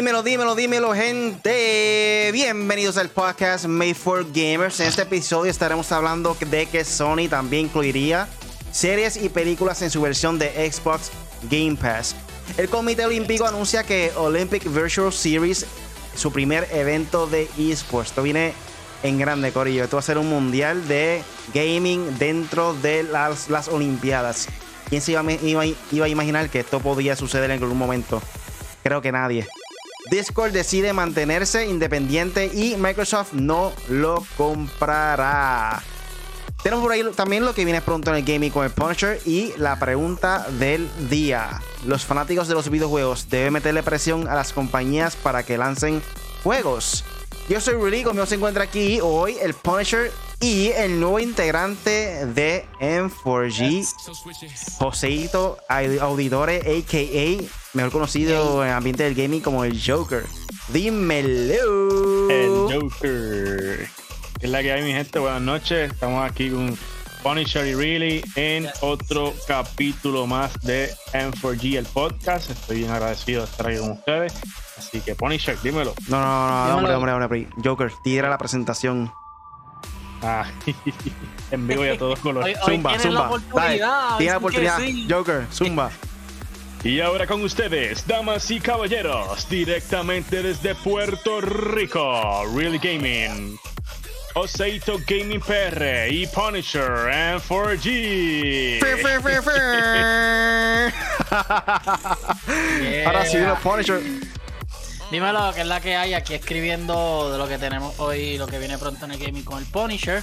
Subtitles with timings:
[0.00, 2.30] Dímelo, dímelo, dímelo, gente.
[2.32, 4.80] Bienvenidos al podcast Made for Gamers.
[4.80, 8.26] En este episodio estaremos hablando de que Sony también incluiría
[8.72, 11.10] series y películas en su versión de Xbox
[11.50, 12.16] Game Pass.
[12.56, 15.66] El Comité Olímpico anuncia que Olympic Virtual Series,
[16.16, 18.54] su primer evento de esports, esto viene
[19.02, 19.84] en grande, Corillo.
[19.84, 21.22] Esto va a ser un mundial de
[21.52, 24.48] gaming dentro de las, las Olimpiadas.
[24.88, 28.22] ¿Quién se iba, iba, iba a imaginar que esto podía suceder en algún momento?
[28.82, 29.46] Creo que nadie.
[30.08, 35.82] Discord decide mantenerse independiente y Microsoft no lo comprará.
[36.62, 39.52] Tenemos por ahí también lo que viene pronto en el gaming con el Punisher y
[39.56, 41.62] la pregunta del día.
[41.86, 46.02] Los fanáticos de los videojuegos deben meterle presión a las compañías para que lancen
[46.42, 47.04] juegos.
[47.48, 52.64] Yo soy Rudy, conmigo se encuentra aquí hoy el Punisher y el nuevo integrante de
[52.80, 53.86] M4G,
[54.78, 57.44] Joseito Auditore, a.k.a.
[57.74, 60.24] mejor conocido en el ambiente del gaming como el Joker.
[60.68, 62.30] Dímelo.
[62.30, 63.88] El Joker.
[64.40, 65.18] Es la que hay, mi gente.
[65.18, 65.92] Buenas noches.
[65.92, 66.76] Estamos aquí con
[67.22, 72.50] Punisher y Really en otro capítulo más de M4G, el podcast.
[72.50, 74.32] Estoy bien agradecido de estar aquí con ustedes.
[74.78, 75.92] Así que Punisher, dímelo.
[76.08, 77.48] No, no, no, hombre, hombre, hombre.
[77.62, 79.12] Joker, tira la presentación.
[80.22, 80.44] Ah,
[81.50, 83.30] en vivo ya todos con los Zumba, Zumba.
[84.18, 84.78] tiene la oportunidad.
[85.08, 85.90] Joker, Zumba.
[86.82, 93.58] Y ahora con ustedes, damas y caballeros, directamente desde Puerto Rico, Really Gaming.
[94.34, 98.78] Oseito Gaming PR y Punisher and 4G.
[103.04, 104.00] Ahora sí, los Punisher.
[105.10, 108.60] Dímelo, que es la que hay aquí escribiendo de lo que tenemos hoy, lo que
[108.60, 110.22] viene pronto en el gaming con el Punisher.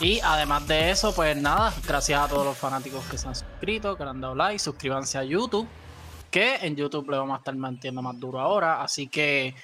[0.00, 3.94] Y además de eso, pues nada, gracias a todos los fanáticos que se han suscrito,
[3.94, 5.68] que le han dado like, suscríbanse a YouTube,
[6.30, 8.82] que en YouTube le vamos a estar manteniendo más duro ahora.
[8.82, 9.54] Así que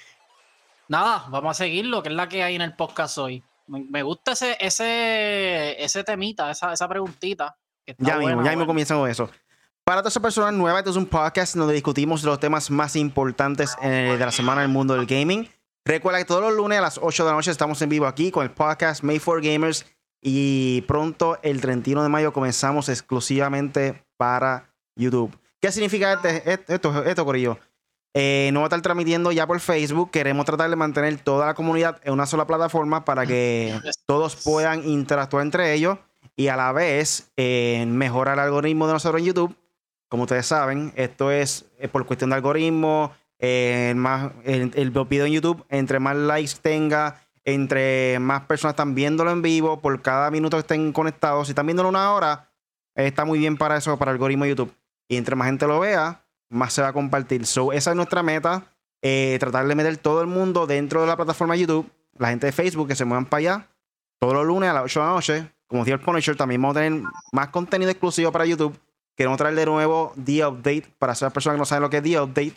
[0.87, 3.43] nada, vamos a seguirlo, que es la que hay en el podcast hoy.
[3.65, 7.57] Me, gusta ese, ese, ese temita, esa, esa preguntita.
[7.97, 9.31] ya mismo, ya mismo comienza con eso.
[9.89, 13.75] Para todas esas personas nuevas, este es un podcast donde discutimos los temas más importantes
[13.81, 15.49] eh, de la semana en el mundo del gaming.
[15.83, 18.29] Recuerda que todos los lunes a las 8 de la noche estamos en vivo aquí
[18.29, 19.87] con el podcast Made for Gamers
[20.21, 25.35] y pronto el 31 de mayo comenzamos exclusivamente para YouTube.
[25.59, 27.57] ¿Qué significa este, esto, esto, Corillo?
[28.13, 30.11] Eh, no va a estar transmitiendo ya por Facebook.
[30.11, 34.87] Queremos tratar de mantener toda la comunidad en una sola plataforma para que todos puedan
[34.87, 35.97] interactuar entre ellos
[36.35, 39.55] y a la vez eh, mejorar el algoritmo de nosotros en YouTube.
[40.09, 43.13] Como ustedes saben, esto es, por cuestión de algoritmo.
[43.39, 48.95] Eh, más, el, el, video en YouTube, entre más likes tenga, entre más personas están
[48.95, 52.49] viéndolo en vivo, por cada minuto que estén conectados, si están viéndolo una hora,
[52.95, 54.73] está muy bien para eso, para el algoritmo de YouTube.
[55.07, 57.45] Y entre más gente lo vea, más se va a compartir.
[57.45, 58.63] So, esa es nuestra meta.
[59.01, 61.89] Eh, tratar de meter todo el mundo dentro de la plataforma YouTube.
[62.17, 63.67] La gente de Facebook que se muevan para allá.
[64.19, 65.51] Todos los lunes a las 8 de la noche.
[65.67, 68.77] Como decía el Punisher, también vamos a tener más contenido exclusivo para YouTube.
[69.19, 70.93] Queremos traer de nuevo The Update.
[70.97, 72.53] Para esas personas que no saben lo que es The Update.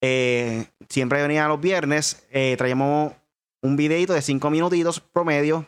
[0.00, 2.26] Eh, siempre venía los viernes.
[2.30, 3.12] Eh, traíamos
[3.60, 5.66] un videito de 5 minutitos promedio.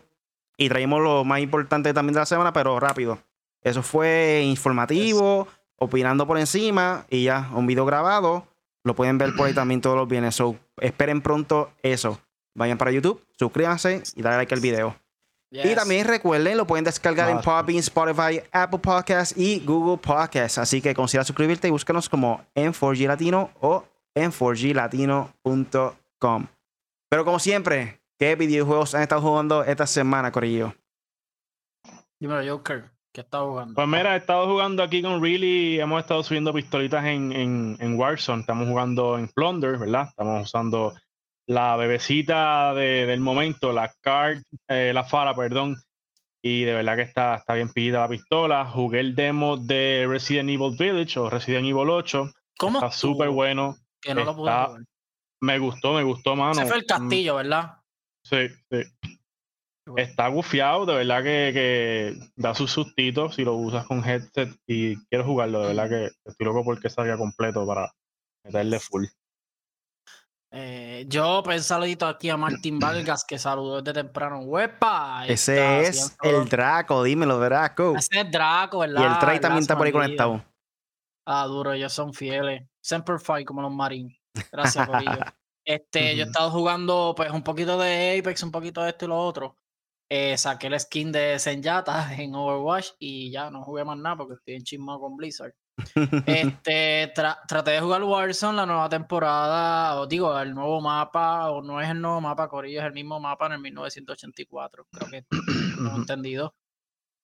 [0.56, 3.18] Y traíamos lo más importante también de la semana, pero rápido.
[3.60, 8.46] Eso fue informativo opinando por encima y ya, un video grabado.
[8.84, 10.34] Lo pueden ver por ahí también todos los viernes.
[10.34, 12.18] So, esperen pronto eso.
[12.54, 14.96] Vayan para YouTube, suscríbanse y dale like al video.
[15.50, 20.58] Y también recuerden, lo pueden descargar en Podbean, Spotify, Apple Podcasts y Google Podcasts.
[20.58, 26.46] Así que considera suscribirte y búscanos como en 4G Latino o en 4glatino.com.
[27.08, 30.74] Pero como siempre, ¿qué videojuegos han estado jugando esta semana, Corillo?
[32.20, 32.90] Dímelo, Joker.
[33.12, 33.74] ¿Qué estado jugando?
[33.74, 37.98] Pues mira, he estado jugando aquí con Really, hemos estado subiendo pistolitas en, en, en
[37.98, 40.08] Warzone, estamos jugando en Plunder, ¿verdad?
[40.08, 40.92] Estamos usando
[41.48, 45.76] la bebecita de, del momento, la card, eh, la fara, perdón,
[46.42, 48.64] y de verdad que está, está bien pillada la pistola.
[48.66, 52.30] Jugué el demo de Resident Evil Village o Resident Evil 8.
[52.58, 52.78] ¿Cómo?
[52.78, 53.76] Está súper bueno.
[54.00, 54.52] Que no lo pude
[55.40, 56.52] Me gustó, me gustó, mano.
[56.52, 57.78] Ese fue el castillo, ¿verdad?
[58.22, 58.82] Sí, sí.
[59.96, 64.96] Está gufiado, de verdad que, que, da sus sustitos si lo usas con headset y
[65.06, 67.90] quiero jugarlo, de verdad que estoy loco porque salga completo para
[68.44, 69.06] meterle full.
[70.50, 74.40] Eh, yo pues saludito aquí a Martín Vargas que saludó desde temprano.
[74.40, 75.26] ¡Huepa!
[75.26, 77.94] Ese es el Draco, dímelo, Draco.
[77.96, 79.02] Ese es Draco, ¿verdad?
[79.02, 80.42] Y el Trey también está por ahí conectado.
[81.26, 82.62] Ah, duro, ellos son fieles.
[82.80, 84.16] Semper Fi como los Marines.
[84.50, 85.20] Gracias por ello.
[85.64, 89.08] Este, yo he estado jugando pues un poquito de Apex, un poquito de esto y
[89.08, 89.56] lo otro.
[90.10, 94.34] Eh, saqué el skin de Senyata en Overwatch y ya no jugué más nada porque
[94.34, 95.54] estoy en chismado con Blizzard.
[96.26, 101.62] Este, tra- traté de jugar Warzone la nueva temporada, o digo, el nuevo mapa, o
[101.62, 105.26] no es el nuevo mapa, Corillo, es el mismo mapa en el 1984, creo que
[105.76, 106.54] tengo entendido.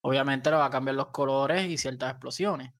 [0.03, 2.73] Obviamente le va a cambiar los colores y ciertas explosiones,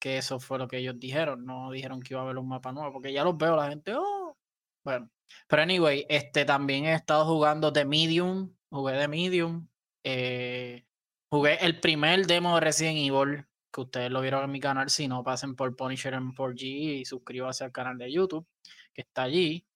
[0.00, 2.72] que eso fue lo que ellos dijeron, no dijeron que iba a haber un mapa
[2.72, 4.36] nuevo, porque ya los veo la gente, oh,
[4.84, 5.10] bueno.
[5.48, 9.68] Pero anyway, este, también he estado jugando The Medium, jugué The Medium,
[10.04, 10.84] eh,
[11.30, 15.08] jugué el primer demo de Resident Evil, que ustedes lo vieron en mi canal, si
[15.08, 18.46] no pasen por Punisher en 4G y suscríbanse al canal de YouTube,
[18.92, 19.66] que está allí.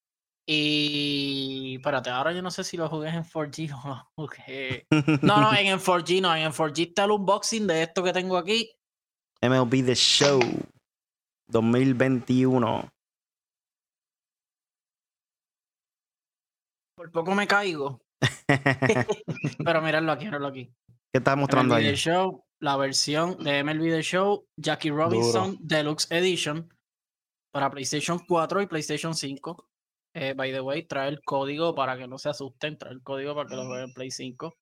[0.48, 4.87] Y espérate, ahora yo no sé si lo jugué en 4G o lo jugué.
[5.22, 8.12] No, no, en el 4G no, en el 4G está el unboxing de esto que
[8.12, 8.70] tengo aquí.
[9.43, 10.40] MLB The Show
[11.48, 12.88] 2021.
[16.96, 18.00] Por poco me caigo.
[19.64, 20.72] Pero míralo aquí, míralo aquí.
[21.12, 21.96] ¿Qué estás mostrando MLB The ahí?
[21.96, 26.73] Show, la versión de MLB The Show, Jackie Robinson Deluxe Edition
[27.53, 29.69] para PlayStation 4 y PlayStation 5.
[30.14, 33.35] Eh, by the way, trae el código para que no se asusten, trae el código
[33.35, 34.56] para que lo vean en Play 5.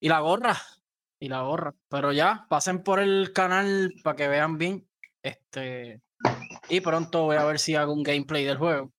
[0.00, 0.56] Y la gorra,
[1.20, 1.74] y la gorra.
[1.88, 4.88] Pero ya, pasen por el canal para que vean bien.
[5.22, 6.02] Este,
[6.68, 8.92] y pronto voy a ver si hago un gameplay del juego.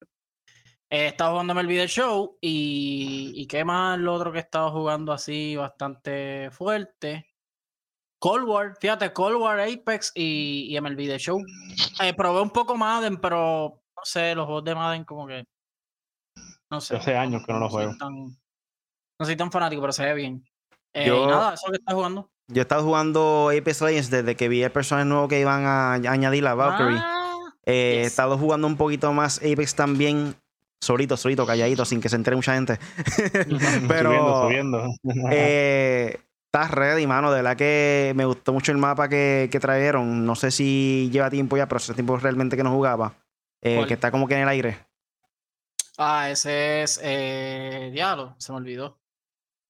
[0.92, 4.72] He estado jugando el video show y, y qué más lo otro que he estado
[4.72, 7.26] jugando así bastante fuerte.
[8.20, 11.40] Cold War, fíjate, Cold War, Apex y, y MLB The Show.
[12.02, 15.44] Eh, probé un poco Madden, pero no sé, los juegos de Madden como que.
[16.70, 16.96] No sé.
[16.96, 17.98] Hace años que no lo soy juego.
[17.98, 18.36] tan-
[19.18, 20.44] no soy tan fanático, pero se ve bien.
[20.92, 22.30] Eh, Yo- y nada, eso que estás jugando.
[22.48, 25.92] Yo he estado jugando Apex Legends desde que vi el personaje nuevo que iban a
[25.94, 26.98] añadir la Valkyrie.
[27.00, 27.16] Ah,
[27.64, 30.34] Eh, He estado jugando un poquito más Apex también,
[30.80, 32.78] solito, solito, calladito, sin que se entere mucha gente.
[33.88, 35.28] Pero subiendo, subiendo.
[35.30, 37.30] eh, estás ready, mano.
[37.30, 40.24] De verdad que me gustó mucho el mapa que, que trajeron.
[40.24, 43.14] No sé si lleva tiempo ya, pero hace tiempo realmente que no jugaba.
[43.62, 44.78] Eh, que está como que en el aire.
[45.98, 46.98] Ah, ese es.
[47.02, 48.98] Eh, diablo, se me olvidó.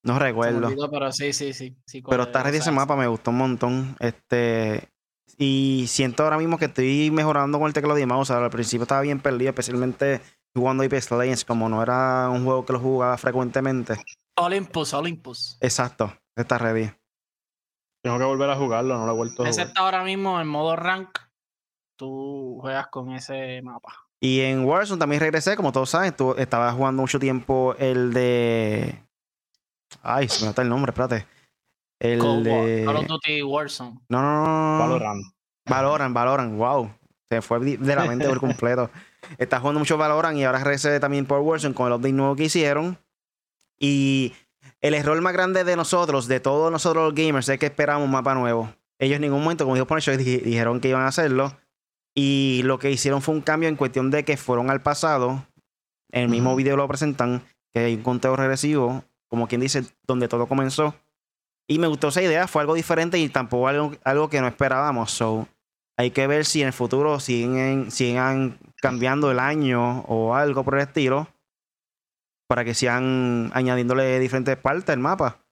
[0.02, 0.66] No Se me recuerdo.
[0.68, 1.76] olvidó, pero sí, sí, sí.
[1.84, 3.96] sí Pero está es, ready o ese sea, mapa, me gustó un montón.
[3.98, 4.88] Este.
[5.36, 8.30] Y siento ahora mismo que estoy mejorando con el teclado de mouse.
[8.30, 10.20] Al principio estaba bien perdido, especialmente
[10.54, 14.02] jugando Apex Legends, como no era un juego que lo jugaba frecuentemente.
[14.38, 15.56] Olympus, Olympus.
[15.60, 16.90] Exacto, está ready.
[18.02, 19.68] Tengo que volver a jugarlo, no lo he vuelto a Ese jugar.
[19.68, 21.18] está ahora mismo en modo rank.
[21.98, 23.94] Tú juegas con ese mapa.
[24.22, 26.08] Y en Warzone también regresé, como todos saben.
[26.10, 29.02] estuve- estaba jugando mucho tiempo el de.
[30.02, 31.26] Ay, se me nota el nombre, espérate.
[32.00, 32.84] El Cold War, de.
[32.86, 34.00] Call of Duty Warzone.
[34.08, 34.78] No, no, no.
[34.78, 35.22] Valorant.
[35.68, 36.90] Valorant, Valorant, wow.
[37.30, 38.90] Se fue de la mente por completo.
[39.38, 42.44] Está jugando mucho Valorant y ahora regresé también por Warzone con el update nuevo que
[42.44, 42.98] hicieron.
[43.78, 44.34] Y
[44.80, 48.10] el error más grande de nosotros, de todos nosotros los gamers, es que esperamos un
[48.10, 48.72] mapa nuevo.
[48.98, 51.56] Ellos en ningún momento, como dijo Punisher, di- dijeron que iban a hacerlo.
[52.14, 55.46] Y lo que hicieron fue un cambio en cuestión de que fueron al pasado.
[56.12, 56.56] En el mismo Ujú.
[56.58, 57.42] video lo presentan,
[57.72, 60.94] que hay un conteo regresivo, como quien dice, donde todo comenzó.
[61.68, 65.12] Y me gustó esa idea, fue algo diferente y tampoco algo, algo que no esperábamos.
[65.12, 65.46] So,
[66.00, 70.76] hay que ver si en el futuro siguen, sigan cambiando el año o algo por
[70.76, 71.28] el estilo.
[72.48, 75.44] Para que sigan añadiéndole diferentes partes al mapa.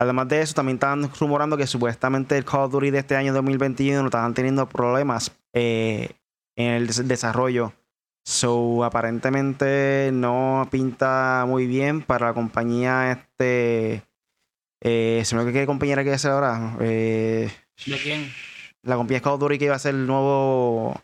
[0.00, 3.32] Además de eso, también estaban rumorando que supuestamente el Call of Duty de este año
[3.34, 6.10] 2021 estaban teniendo problemas eh,
[6.56, 7.72] en el des- desarrollo.
[8.24, 14.02] So, aparentemente no pinta muy bien para la compañía este...
[14.82, 16.76] Eh, se me olvidó qué compañía era que ser ahora.
[16.80, 17.50] Eh,
[17.86, 18.30] ¿De quién?
[18.88, 20.94] La compañía Call of Duty que iba a ser el nuevo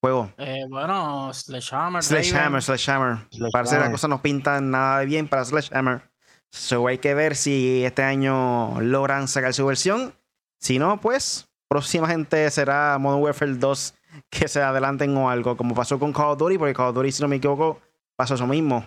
[0.00, 0.30] juego.
[0.38, 2.02] Eh, bueno, Sledgehammer.
[2.02, 2.62] Sledgehammer.
[2.62, 3.18] Sledgehammer.
[3.52, 6.02] Parece que las cosas no pintan nada de bien para Sledgehammer.
[6.50, 10.14] So hay que ver si este año logran sacar su versión.
[10.60, 13.94] Si no, pues próximamente será Modern Warfare 2
[14.30, 17.12] que se adelanten o algo, como pasó con Call of Duty, porque Call of Duty,
[17.12, 17.80] si no me equivoco,
[18.16, 18.86] pasó eso mismo.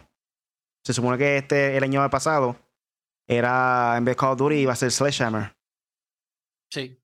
[0.83, 2.55] Se supone que este el año pasado
[3.27, 5.55] era en vez de Call of Duty iba a ser Sledgehammer.
[6.69, 7.00] Sí.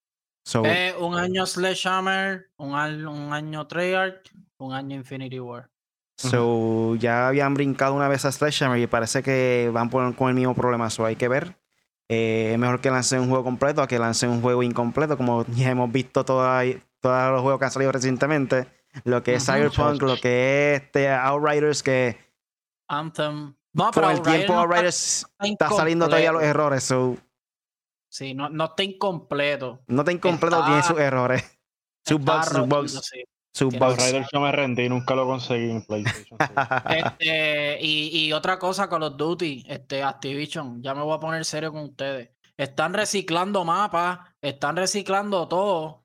[0.48, 5.70] So, Eh, un año Sledgehammer, un, un año Treyarch, un año Infinity War.
[6.18, 10.36] So, ya habían brincado una vez a Sledgehammer y parece que van por- con el
[10.36, 10.90] mismo problema.
[10.90, 11.58] So, hay que ver.
[12.10, 15.46] Eh, es mejor que lancen un juego completo a que lancen un juego incompleto, como
[15.50, 16.64] ya hemos visto toda-
[17.02, 18.68] todos los juegos que han salido recientemente.
[19.04, 19.52] Lo que es Ujú.
[19.52, 22.18] Cyberpunk, lo que es este Outriders, que
[22.90, 23.54] Anthem.
[23.74, 26.84] No, con pero el tiempo no Outriders está está saliendo todavía los errores.
[26.86, 27.18] So,
[28.18, 29.84] Sí, no, no está incompleto.
[29.86, 31.60] no está incompleto, Está- tiene sus errores.
[32.04, 33.24] Sus bugs, sus bugs, sí.
[33.54, 34.12] sus bugs.
[34.34, 36.40] Yo me rendí y nunca lo conseguí en PlayStation.
[37.20, 41.46] Este, y, y otra cosa, Call of Duty, este, Activision, ya me voy a poner
[41.46, 42.32] serio con ustedes.
[42.58, 46.04] Están reciclando mapas están reciclando todo.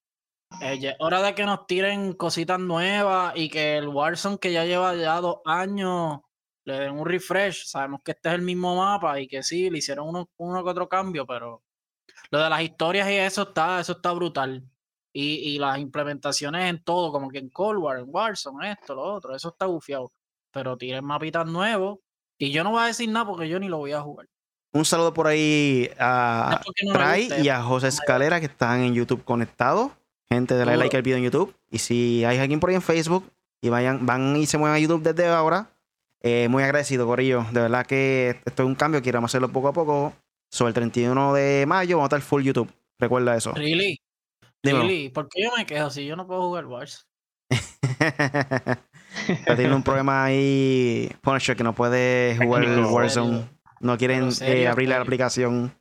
[0.61, 4.95] Eh, hora de que nos tiren cositas nuevas y que el Warzone que ya lleva
[4.97, 6.21] ya dos años
[6.67, 7.65] le den un refresh.
[7.65, 10.69] Sabemos que este es el mismo mapa y que sí, le hicieron uno, uno que
[10.69, 11.63] otro cambio, pero
[12.33, 14.65] lo de las historias y eso está, eso está brutal.
[15.13, 19.03] Y, y las implementaciones en todo, como que en Cold War, en Warzone, esto, lo
[19.03, 20.11] otro, eso está bufiado.
[20.51, 21.99] Pero tienen mapitas nuevos.
[22.39, 24.27] Y yo no voy a decir nada porque yo ni lo voy a jugar.
[24.73, 26.63] Un saludo por ahí a
[26.95, 29.93] Ray y a José Escalera que están en YouTube conectados.
[30.31, 31.55] Gente de la like el video en YouTube.
[31.71, 34.81] Y si hay alguien por ahí en Facebook y vayan, van y se mueven a
[34.81, 35.69] YouTube desde ahora,
[36.23, 37.45] eh, muy agradecido, Corillo.
[37.53, 40.15] De verdad que esto es un cambio, queremos hacerlo poco a poco.
[40.53, 42.71] Sobre el 31 de mayo vamos a estar full YouTube.
[42.99, 43.53] Recuerda eso.
[43.53, 43.99] Really?
[44.63, 45.09] Really?
[45.09, 47.09] ¿Por qué yo me quejo si yo no puedo jugar Wars?
[49.57, 53.49] tiene un problema ahí, Punisher, que no puede jugar el Warzone.
[53.81, 55.75] No quieren eh, abrir la aplicación.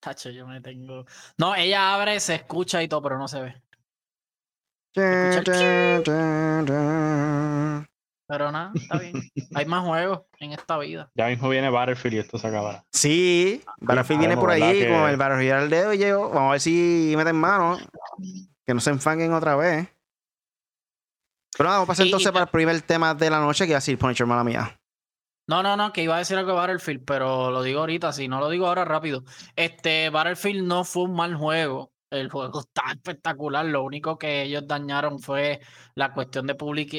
[0.00, 1.04] Tacho, yo me tengo.
[1.36, 3.56] No, ella abre, se escucha y todo, pero no se ve.
[8.32, 9.12] Pero nada, está bien.
[9.54, 11.10] Hay más juegos en esta vida.
[11.14, 12.82] Ya mismo viene Battlefield y esto se acabará.
[12.90, 16.30] Sí, Battlefield viene por ahí, con el Battlefield al dedo y llego.
[16.30, 17.76] Vamos a ver si meten mano.
[18.64, 19.86] Que no se enfanguen otra vez.
[21.58, 23.76] Pero nada, vamos a pasar entonces para el primer tema de la noche, que va
[23.76, 24.80] a decir Punisher, mala mía.
[25.46, 28.28] No, no, no, que iba a decir algo de Battlefield, pero lo digo ahorita, si
[28.28, 29.24] no lo digo ahora rápido.
[29.56, 31.91] Este, Battlefield no fue un mal juego.
[32.12, 33.64] El juego está espectacular.
[33.64, 35.60] Lo único que ellos dañaron fue
[35.94, 36.54] la cuestión de,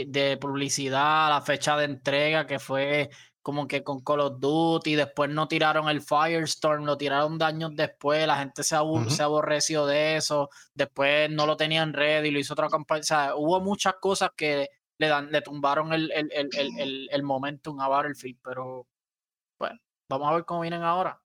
[0.07, 3.09] de publicidad, la fecha de entrega, que fue
[3.43, 4.95] como que con Call of Duty.
[4.95, 8.25] Después no tiraron el Firestorm, lo tiraron daños después.
[8.25, 8.75] La gente se,
[9.09, 10.49] se aborreció de eso.
[10.73, 13.01] Después no lo tenían ready, lo hizo otra campaña.
[13.01, 14.67] O sea, hubo muchas cosas que
[14.97, 18.39] le, dan, le tumbaron el, el, el, el, momentum a Battlefield.
[18.43, 18.87] Pero
[19.59, 19.79] bueno,
[20.09, 21.21] vamos a ver cómo vienen ahora.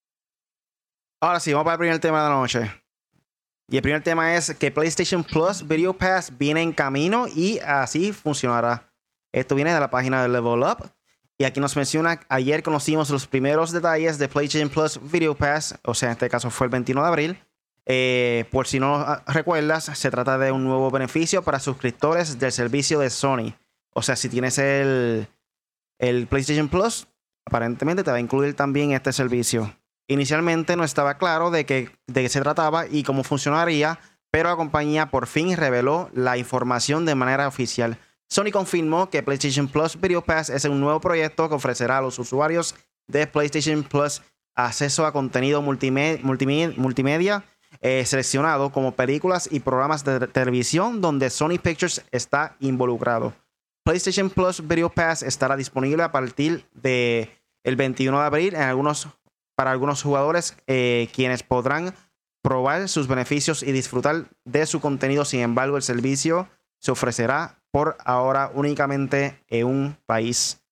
[1.21, 2.88] Ahora sí, vamos para el primer tema de la noche.
[3.71, 8.13] Y el primer tema es que PlayStation Plus Video Pass viene en camino y así
[8.13, 8.91] funcionará.
[9.31, 10.91] Esto viene de la página de Level Up.
[11.37, 15.95] Y aquí nos menciona, ayer conocimos los primeros detalles de PlayStation Plus Video Pass, o
[15.95, 17.39] sea, en este caso fue el 21 de abril.
[17.87, 22.99] Eh, por si no recuerdas, se trata de un nuevo beneficio para suscriptores del servicio
[22.99, 23.55] de Sony.
[23.93, 25.29] O sea, si tienes el,
[25.99, 27.07] el PlayStation Plus,
[27.45, 29.78] aparentemente te va a incluir también este servicio.
[30.09, 34.01] Inicialmente no estaba claro de qué, de qué se trataba y cómo funcionaría,
[34.31, 37.99] pero la compañía por fin reveló la información de manera oficial.
[38.29, 42.19] Sony confirmó que PlayStation Plus Video Pass es un nuevo proyecto que ofrecerá a los
[42.19, 42.75] usuarios
[43.07, 44.23] de PlayStation Plus
[44.55, 47.45] acceso a contenido multimedia,
[47.81, 53.35] eh, seleccionado como películas y programas de televisión donde Sony Pictures está involucrado.
[53.85, 57.31] PlayStation Plus Video Pass estará disponible a partir del
[57.65, 59.09] el 21 de abril en algunos
[59.59, 61.93] para algunos jugadores eh, quienes podrán
[62.43, 65.25] probar sus beneficios y disfrutar de su contenido.
[65.25, 66.49] Sin embargo, el servicio
[66.79, 70.63] se ofrecerá por ahora únicamente en un país.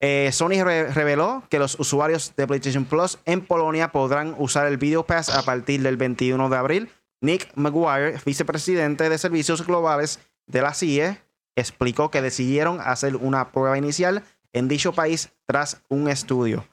[0.00, 5.06] Eh, Sony reveló que los usuarios de PlayStation Plus en Polonia podrán usar el Video
[5.06, 6.90] Pass a partir del 21 de abril.
[7.20, 11.20] Nick Maguire, vicepresidente de servicios globales de la CIE,
[11.54, 16.64] explicó que decidieron hacer una prueba inicial en dicho país tras un estudio.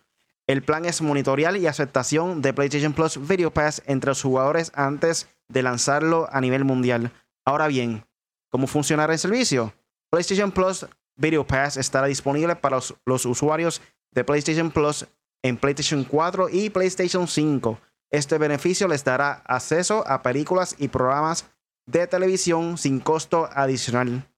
[0.52, 5.30] El plan es monitorear y aceptación de PlayStation Plus Video Pass entre los jugadores antes
[5.48, 7.14] de lanzarlo a nivel mundial.
[7.46, 8.04] Ahora bien,
[8.50, 9.74] ¿cómo funcionará el servicio?
[10.10, 13.82] PlayStation Plus Video Pass estará disponible para los, usuarios
[14.12, 15.08] de PlayStation Plus
[15.42, 17.80] en PlayStation 4 y PlayStation 5.
[18.10, 21.50] Este beneficio les dará acceso a películas y programas
[21.86, 24.30] de televisión sin costo adicional.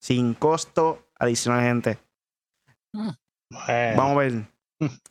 [0.00, 1.98] Sin costo adicional, gente.
[2.94, 3.10] Mm.
[3.98, 4.51] Vamos a ver.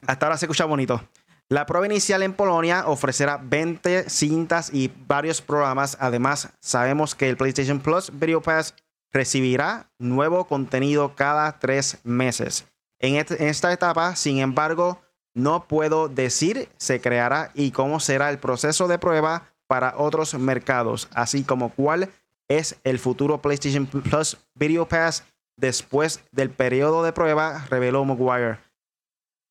[0.08, 1.02] Hasta ahora se escucha bonito.
[1.50, 5.98] La prueba inicial en Polonia ofrecerá 20 cintas y varios programas.
[6.00, 8.74] Además, sabemos que el PlayStation Plus Video Pass
[9.12, 12.66] recibirá nuevo contenido cada tres meses.
[13.00, 15.02] En, en esta etapa, sin embargo,
[15.34, 21.10] no puedo decir se creará y cómo será el proceso de prueba para otros mercados,
[21.14, 22.10] así como cuál
[22.48, 25.24] es el futuro PlayStation Plus Video Pass
[25.56, 28.71] después del periodo de prueba, reveló Maguire.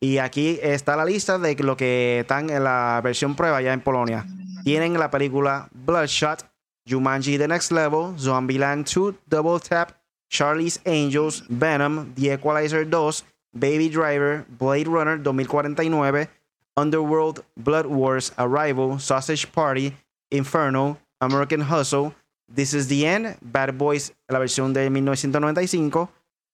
[0.02, 3.82] Y aquí está la lista de lo que están en la versión prueba ya en
[3.82, 4.26] Polonia.
[4.64, 6.46] Tienen la película Bloodshot,
[6.88, 9.92] Jumanji The Next Level, Zombieland 2, Double Tap,
[10.30, 16.28] Charlie's Angels, Venom, The Equalizer 2, Baby Driver, Blade Runner 2049,
[16.76, 19.94] Underworld, Blood Wars, Arrival, Sausage Party,
[20.30, 22.14] Inferno, American Hustle,
[22.48, 26.10] This is the End, Bad Boys, la versión de 1995.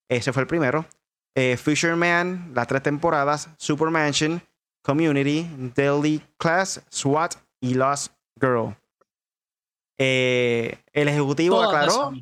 [0.08, 0.84] Ese fue el primero
[1.36, 4.42] eh, Fisherman, las tres temporadas, Super Mansion,
[4.82, 8.74] Community, Daily Class, SWAT y Lost Girl.
[9.98, 12.14] Eh, el ejecutivo Todas aclaró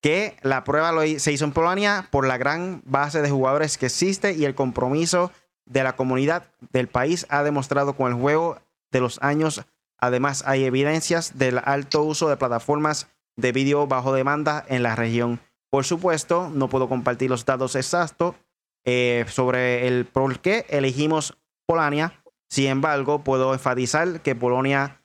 [0.00, 3.86] que la prueba lo se hizo en Polonia por la gran base de jugadores que
[3.86, 5.30] existe y el compromiso
[5.66, 8.58] de la comunidad del país ha demostrado con el juego
[8.90, 9.62] de los años.
[9.98, 15.40] Además, hay evidencias del alto uso de plataformas de vídeo bajo demanda en la región.
[15.70, 18.34] Por supuesto, no puedo compartir los datos exactos
[18.84, 22.12] eh, sobre el por qué elegimos Polonia.
[22.48, 25.02] Sin embargo, puedo enfatizar que Polonia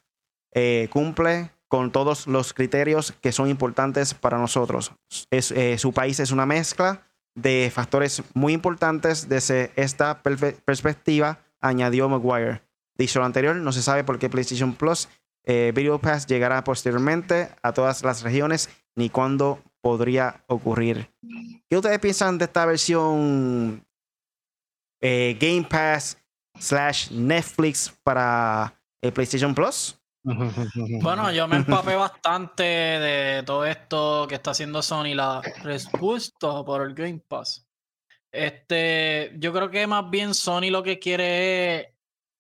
[0.54, 4.94] eh, cumple con todos los criterios que son importantes para nosotros.
[5.32, 12.08] Es, eh, su país es una mezcla de factores muy importantes desde esta perspectiva, añadió
[12.08, 12.62] Maguire.
[12.96, 15.10] Dicho lo anterior, no se sabe por qué PlayStation Plus
[15.46, 21.10] eh, Video Pass llegará posteriormente a todas las regiones ni cuándo podría ocurrir.
[21.70, 23.86] ¿Qué ustedes piensan de esta versión
[25.02, 26.18] eh, Game Pass
[26.58, 30.00] slash Netflix para el PlayStation Plus?
[31.04, 36.82] Bueno, yo me empapé bastante de todo esto que está haciendo Sony, la respuesta por
[36.82, 37.68] el Game Pass.
[38.32, 41.88] Este, yo creo que más bien Sony lo que quiere es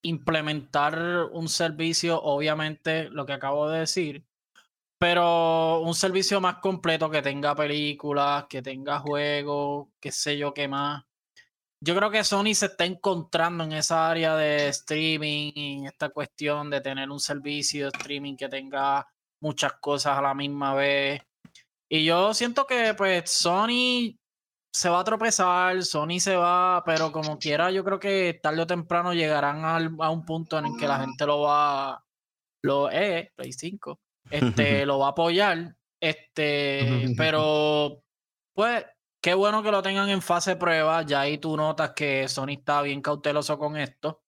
[0.02, 4.26] implementar un servicio, obviamente, lo que acabo de decir,
[5.04, 10.70] pero un servicio más completo que tenga películas, que tenga juegos, qué sé yo qué
[10.70, 11.04] más.
[11.82, 16.70] Yo creo que Sony se está encontrando en esa área de streaming, en esta cuestión
[16.70, 19.06] de tener un servicio de streaming que tenga
[19.42, 21.22] muchas cosas a la misma vez.
[21.90, 24.18] Y yo siento que pues Sony
[24.72, 28.68] se va a tropezar, Sony se va, pero como quiera, yo creo que tarde o
[28.68, 32.02] temprano llegarán a un punto en el que la gente lo va,
[32.62, 34.00] lo eh, Play 5,
[34.30, 38.04] este, lo va a apoyar, este, pero
[38.54, 38.86] pues
[39.22, 42.54] qué bueno que lo tengan en fase de prueba, ya ahí tú notas que Sony
[42.58, 44.24] está bien cauteloso con esto.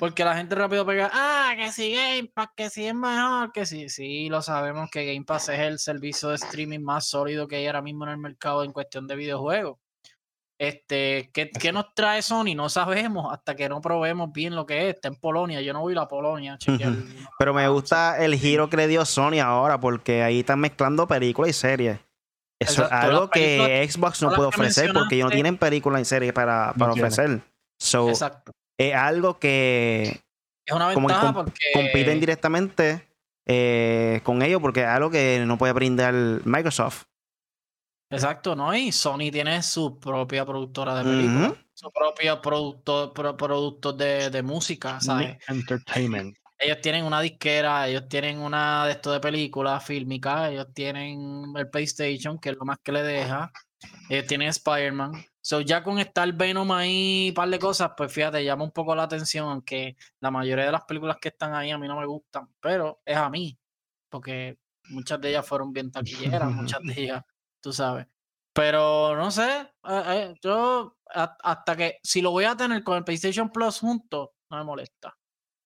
[0.00, 3.66] Porque la gente rápido pega, ah, que si Game Pass, que si es mejor, que
[3.66, 7.56] sí, sí, lo sabemos que Game Pass es el servicio de streaming más sólido que
[7.56, 9.78] hay ahora mismo en el mercado en cuestión de videojuegos.
[10.58, 12.54] Este, ¿qué, qué nos trae Sony?
[12.54, 14.94] No sabemos hasta que no probemos bien lo que es.
[14.94, 16.54] Está en Polonia, yo no voy a ir a Polonia.
[16.54, 17.00] a chequear Ujú.
[17.02, 21.06] una- Pero me gusta el giro que le dio Sony ahora, porque ahí están mezclando
[21.08, 21.98] películas y series.
[22.60, 26.32] Eso es algo que Xbox no puede ofrecer porque ellos no tienen películas y series
[26.32, 27.40] para, para ofrecer.
[27.78, 28.52] So, Exacto.
[28.78, 30.20] es algo que
[30.64, 33.06] Es una como que ventaja porque compiten directamente
[33.46, 37.02] eh, con ellos porque es algo que no puede brindar Microsoft.
[38.14, 38.74] Exacto, ¿no?
[38.74, 44.42] Y Sony tiene su propia productora de películas, su propio producto, pro- productos de, de
[44.42, 45.36] música, ¿sabes?
[45.48, 46.36] Entertainment.
[46.58, 51.68] Ellos tienen una disquera, ellos tienen una de esto de películas fílmicas, ellos tienen el
[51.68, 53.52] PlayStation, que es lo más que le deja,
[54.08, 55.12] ellos tienen Spider-Man.
[55.40, 58.94] So, ya con estar Venom ahí, un par de cosas, pues fíjate, llama un poco
[58.94, 62.06] la atención, aunque la mayoría de las películas que están ahí a mí no me
[62.06, 63.58] gustan, pero es a mí,
[64.08, 64.56] porque
[64.88, 67.24] muchas de ellas fueron bien taquilleras, muchas de ellas,
[67.64, 68.06] tú sabes.
[68.52, 69.50] Pero no sé,
[69.88, 74.34] eh, eh, yo hasta que si lo voy a tener con el PlayStation Plus junto,
[74.50, 75.16] no me molesta.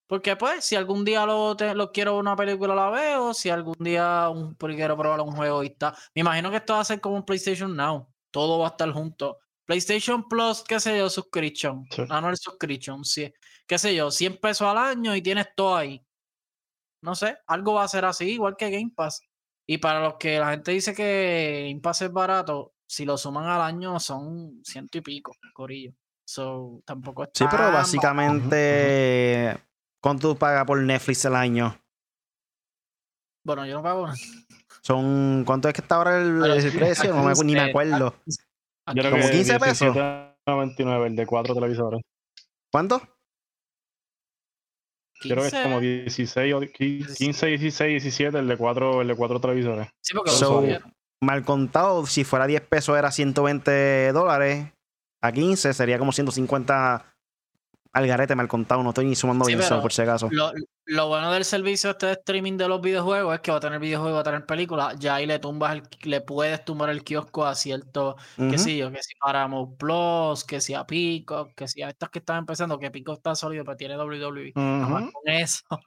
[0.06, 3.34] Porque pues, si algún día lo, te- lo quiero una película, la veo.
[3.34, 5.94] Si algún día un, pues, quiero probar un juego y está.
[6.14, 8.08] Me imagino que esto va a ser como un PlayStation Now.
[8.30, 9.38] Todo va a estar junto.
[9.66, 11.84] PlayStation Plus, qué sé yo, subscription.
[11.90, 12.04] Sí.
[12.08, 13.04] Anual subscription.
[13.04, 13.30] Sí,
[13.66, 16.02] qué sé yo, 100 pesos al año y tienes todo ahí.
[17.02, 19.20] No sé, algo va a ser así, igual que Game Pass.
[19.70, 23.44] Y para los que la gente dice que Game Pass es barato, si lo suman
[23.44, 25.92] al año son ciento y pico, corillo.
[26.26, 29.59] So, tampoco es Sí, pero básicamente,
[30.00, 31.78] ¿cuánto tú pagas por Netflix al año?
[33.44, 34.09] Bueno, yo no pago.
[34.81, 36.38] Son, ¿Cuánto es que está ahora el,
[36.72, 37.14] precio?
[37.14, 38.14] No me, ni me acuerdo.
[38.26, 39.94] Yo creo Como que 15 pesos.
[40.46, 42.00] 17.99 el de cuatro televisores.
[42.72, 43.02] ¿Cuánto?
[45.22, 49.14] Yo creo que es como 16 o 15, 16, 17 el de cuatro, el de
[49.14, 49.88] cuatro televisores.
[50.00, 50.64] Sí, porque lo So.
[51.20, 54.72] Mal contado, si fuera 10 pesos era 120 dólares.
[55.20, 57.04] A 15 sería como 150
[57.92, 58.83] al garete mal contado.
[58.83, 60.29] No estoy ni sumando Sí, bien eso, por si acaso.
[60.31, 60.53] Lo,
[60.85, 63.79] lo bueno del servicio este de streaming de los videojuegos es que va a tener
[63.79, 64.98] videojuegos, va a tener películas.
[64.98, 68.59] Ya ahí le tumbas el, le puedes tumbar el kiosco a cierto, qué Ujú.
[68.59, 72.18] sé yo, que si Paramount Plus, que si a Pico, que si a estas que
[72.20, 74.57] están empezando, que Pico está sólido, pero tiene WWE.
[74.81, 75.12] Nada más Ujú.
[75.12, 75.62] con eso,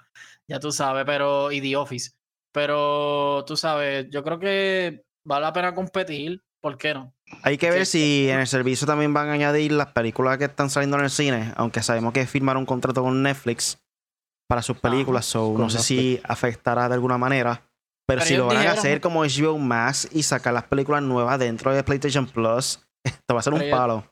[0.47, 2.11] ya tú sabes, pero, y The Office.
[2.51, 7.13] Pero tú sabes, yo creo que vale la pena competir, ¿por qué no?
[7.43, 8.25] Hay que ver Sí.
[8.25, 11.09] si en el servicio también van a añadir las películas que están saliendo en el
[11.09, 13.79] cine, aunque sabemos que firmaron un contrato con Netflix
[14.47, 17.61] para sus películas, so, no sé si afectará de alguna manera.
[18.07, 21.39] Pero, Pero si lo van a hacer como HBO Max y sacar las películas nuevas
[21.39, 24.05] dentro de PlayStation Plus, esto va a ser un ellos- palo.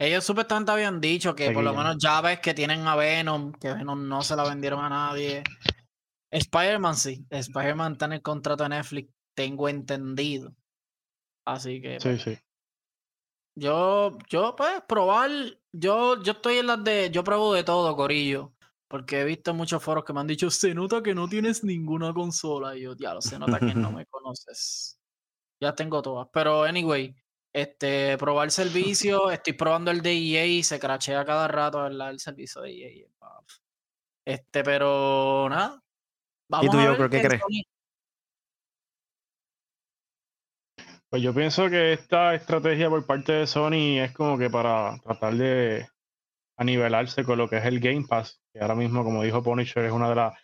[0.00, 3.74] Ellos supuestamente habían dicho que por lo menos ya ves que tienen a Venom, que
[3.74, 5.42] Venom no se la vendieron a nadie.
[6.30, 7.26] Spider-Man sí.
[7.30, 10.52] Spider-Man está en el contrato de Netflix, tengo entendido.
[11.48, 11.98] Así que.
[11.98, 12.38] Sí, sí.
[13.56, 15.30] Yo, yo, pues, probar.
[15.72, 17.10] Yo, yo estoy en las de.
[17.10, 18.52] Yo pruebo de todo, Corillo.
[18.86, 22.12] Porque he visto muchos foros que me han dicho, se nota que no tienes ninguna
[22.12, 22.76] consola.
[22.76, 25.00] Y yo, diablo, se nota que no me conoces.
[25.60, 26.28] Ya tengo todas.
[26.32, 27.14] Pero, anyway,
[27.52, 29.30] este, probar servicio.
[29.30, 32.10] Estoy probando el de EA y se crachea cada rato, ¿verdad?
[32.10, 33.06] El servicio de EA.
[34.26, 35.82] Este, pero nada.
[36.50, 37.40] Vamos ¿Y tú, a yo ver creo que crees?
[37.42, 37.77] Sony-
[41.10, 45.34] Pues yo pienso que esta estrategia por parte de Sony es como que para tratar
[45.34, 45.86] de
[46.58, 49.92] anivelarse con lo que es el Game Pass, que ahora mismo, como dijo Punisher, es
[49.92, 50.34] una de las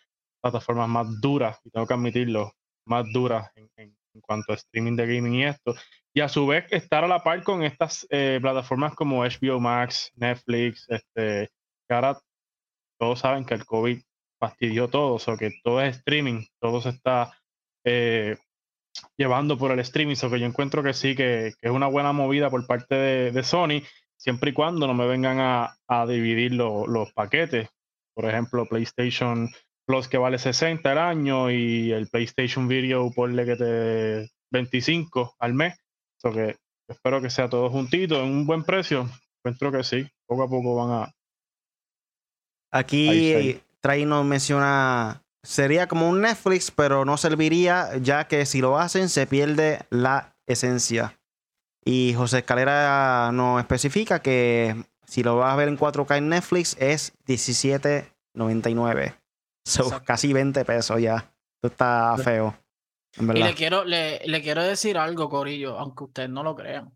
[0.41, 2.53] plataformas más duras, y tengo que admitirlo,
[2.87, 5.75] más duras en, en- cuanto a streaming de gaming y esto.
[6.13, 10.11] Y a su vez estar a la par con estas eh, plataformas como HBO Max,
[10.15, 11.49] Netflix, este,
[11.87, 12.17] que ahora
[12.99, 14.01] todos saben que el COVID
[14.39, 17.33] fastidió todo, o sea, que todo es streaming, todo se está
[17.85, 18.37] eh,
[19.17, 22.11] llevando por el streaming, so que yo encuentro que sí, que, que es una buena
[22.11, 23.81] movida por parte de, de Sony,
[24.17, 27.69] siempre y cuando no me vengan a, a dividir lo- los paquetes.
[28.13, 29.49] Por ejemplo, PlayStation
[29.87, 35.53] Plus que vale 60 al año y el PlayStation Video ponle que te 25 al
[35.53, 35.75] mes.
[36.17, 36.55] So que
[36.87, 39.07] espero que sea todo juntito en un buen precio.
[39.43, 41.11] Encuentro que sí, poco a poco van a...
[42.71, 43.61] Aquí Ahí está.
[43.81, 49.09] Trai nos menciona, sería como un Netflix, pero no serviría ya que si lo hacen
[49.09, 51.17] se pierde la esencia.
[51.83, 56.75] Y José Escalera nos especifica que si lo vas a ver en 4K en Netflix
[56.79, 59.15] es 17.99.
[59.63, 61.31] So, casi 20 pesos ya.
[61.55, 62.55] Esto está feo.
[63.17, 66.91] En Y le quiero, le, le quiero decir algo, Corillo, aunque ustedes no lo crean.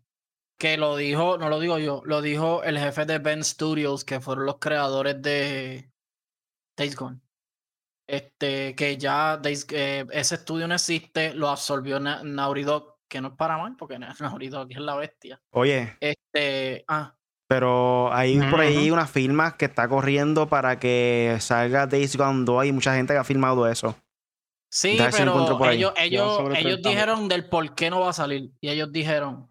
[0.58, 4.20] Que lo dijo, no lo digo yo, lo dijo el jefe de Ben Studios, que
[4.20, 5.90] fueron los creadores de
[6.76, 7.20] Days Gone.
[8.10, 13.20] Este, que ya Days- eh, ese estudio no existe, lo absorbió Na- Naughty Dog, que
[13.20, 15.40] no es para mal, porque Na- Naughty Dog es la bestia.
[15.52, 17.14] Oye, Este, ah,
[17.48, 18.94] pero hay por ahí Ujú.
[18.94, 22.62] unas firmas que está corriendo para que salga Days Gone 2.
[22.62, 23.94] Hay mucha gente que ha firmado eso.
[24.72, 26.82] Sí, Deja pero ellos, ellos, ellos 30 mil.
[26.82, 28.50] dijeron del por qué no va a salir.
[28.60, 29.48] Y ellos dijeron,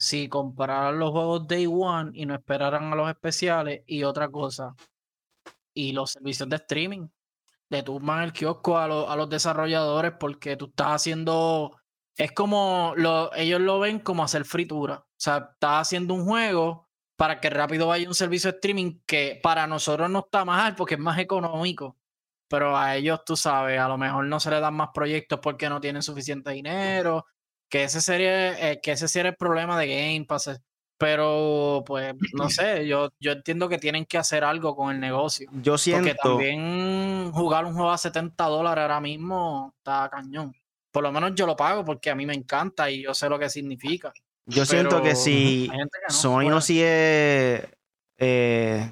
[0.00, 4.74] si compararan los juegos Day One y no esperaran a los especiales y otra cosa,
[5.74, 7.06] y los servicios de streaming,
[7.70, 11.76] le tumban el kiosco a, los- a los desarrolladores porque tú estás haciendo,
[12.16, 14.96] es como, lo, ellos lo ven como hacer fritura.
[14.96, 19.40] O sea, estás haciendo un juego para que rápido vaya un servicio de streaming que
[19.42, 21.96] para nosotros no está mal porque es más económico.
[22.48, 25.68] Pero a ellos, tú sabes, a lo mejor no se le dan más proyectos porque
[25.68, 27.26] no tienen suficiente dinero.
[27.68, 30.58] Que ese sería, eh, que ese sería el problema de Game Pass.
[30.98, 35.48] Pero, pues, no sé, yo, yo entiendo que tienen que hacer algo con el negocio.
[35.62, 36.16] Yo Porque siento.
[36.22, 40.52] también jugar un juego a 70 dólares ahora mismo está cañón.
[40.90, 43.38] Por lo menos yo lo pago porque a mí me encanta y yo sé lo
[43.38, 44.12] que significa.
[44.46, 47.68] Yo siento que si que no, Sony no sigue
[48.16, 48.90] eh,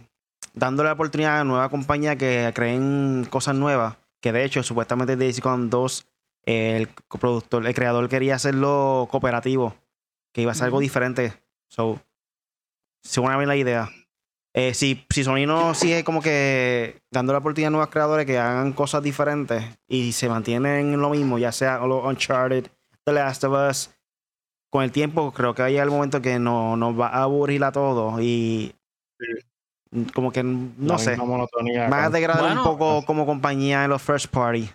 [0.53, 5.41] dándole la oportunidad a nueva compañía que creen cosas nuevas, que de hecho supuestamente Days
[5.41, 6.07] Gone 2,
[6.45, 6.89] eh, el
[7.19, 9.75] productor, el creador quería hacerlo cooperativo,
[10.33, 11.33] que iba a ser algo diferente.
[11.69, 12.01] So,
[13.03, 13.89] según a mí la idea.
[14.55, 18.39] Eh, si, si Sony no sigue como que dando la oportunidad a nuevos creadores que
[18.39, 22.67] hagan cosas diferentes y se mantienen en lo mismo, ya sea los Uncharted,
[23.05, 23.91] The Last of Us,
[24.71, 27.73] con el tiempo creo que hay el momento que no, nos va a aburrir a
[27.73, 28.75] todos y
[30.15, 31.29] como que no la sé, van
[31.95, 32.63] a con- degradar Bueno.
[32.63, 34.71] un poco como compañía en los first party.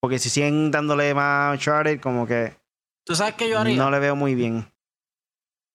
[0.00, 2.54] Porque si siguen dándole más Uncharted, como que
[3.06, 3.76] ¿Tú sabes qué yo haría?
[3.76, 4.66] no le veo muy bien.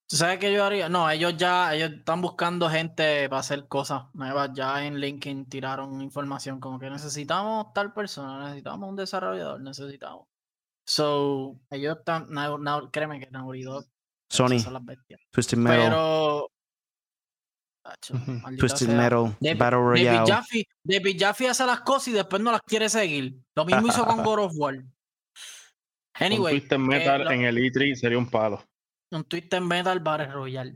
[0.09, 0.89] ¿Tú sabes qué yo haría?
[0.89, 4.49] No, ellos ya ellos están buscando gente para hacer cosas nuevas.
[4.55, 10.25] Ya en LinkedIn tiraron información como que necesitamos tal persona, necesitamos un desarrollador, necesitamos.
[10.83, 13.85] So, ellos están, now- now- créeme que Naughty Dog,
[14.31, 15.21] Sony, esas son las bestias.
[15.31, 16.51] Twisted Metal, Pero...
[17.83, 18.13] Tacho,
[18.57, 18.95] Twisted sea.
[18.97, 20.31] Metal, David- Battle David Royale.
[20.31, 23.37] Jaffe, David Jaffe hace las cosas y después no las quiere seguir.
[23.55, 24.83] Lo mismo hizo con God of War.
[26.15, 28.63] Anyway, Twisted eh, Metal lo- en el E3 sería un palo.
[29.11, 30.75] Un Twisted Metal Battle Royale.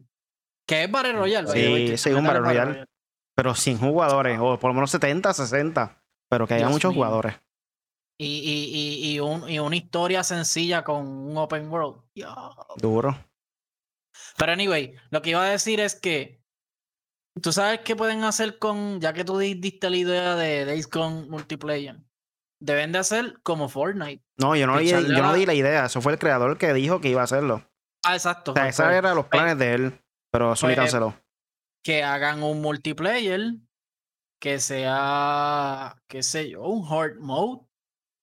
[0.68, 1.48] ¿Qué es Battle Royale?
[1.50, 2.86] Sí, sí, un Battle es Royale.
[3.36, 6.04] Pero 100 jugadores, o por lo menos 70, 60.
[6.30, 6.98] Pero que haya Dios muchos mío.
[7.04, 7.36] jugadores.
[8.20, 12.02] Y, y, y, y, un- y una historia sencilla con un open world.
[12.78, 13.18] Duro.
[14.38, 16.42] Pero anyway, lo que iba a decir es que
[17.42, 20.88] tú sabes qué pueden hacer con, ya que tú di- diste la idea de Days
[20.90, 21.98] Gone multiplayer,
[22.62, 24.24] deben de hacer como Fortnite.
[24.38, 25.86] No, yo no, di, yo no di la idea.
[25.86, 27.68] Eso fue el creador que dijo que iba a hacerlo.
[28.04, 28.52] Ah, exacto.
[28.52, 30.00] O sea, esos eran los planes de él.
[30.32, 31.16] Pero Sony Pues, canceló.
[31.84, 33.54] que hagan un multiplayer
[34.42, 37.62] que sea, qué sé yo, un hard mode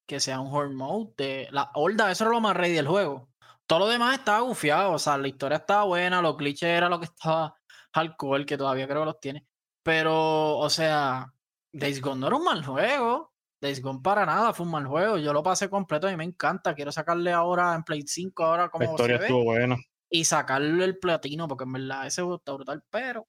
[0.06, 3.28] que sea un horde mode de la horda, eso era lo más ready del juego.
[3.68, 6.98] Todo lo demás estaba gufiado, o sea, la historia estaba buena, los glitches era lo
[6.98, 7.54] que estaba
[7.94, 9.46] hardcore, que todavía creo que los tiene.
[9.84, 11.32] Pero, o sea,
[11.72, 13.29] Days Gone no era un mal juego.
[13.60, 15.18] Days Gone para nada fue un mal juego.
[15.18, 16.74] Yo lo pasé completo y me encanta.
[16.74, 19.76] Quiero sacarle ahora en Play 5 ahora como La historia estuvo buena.
[20.08, 23.28] Y sacarle el platino, porque en verdad ese juego está brutal, pero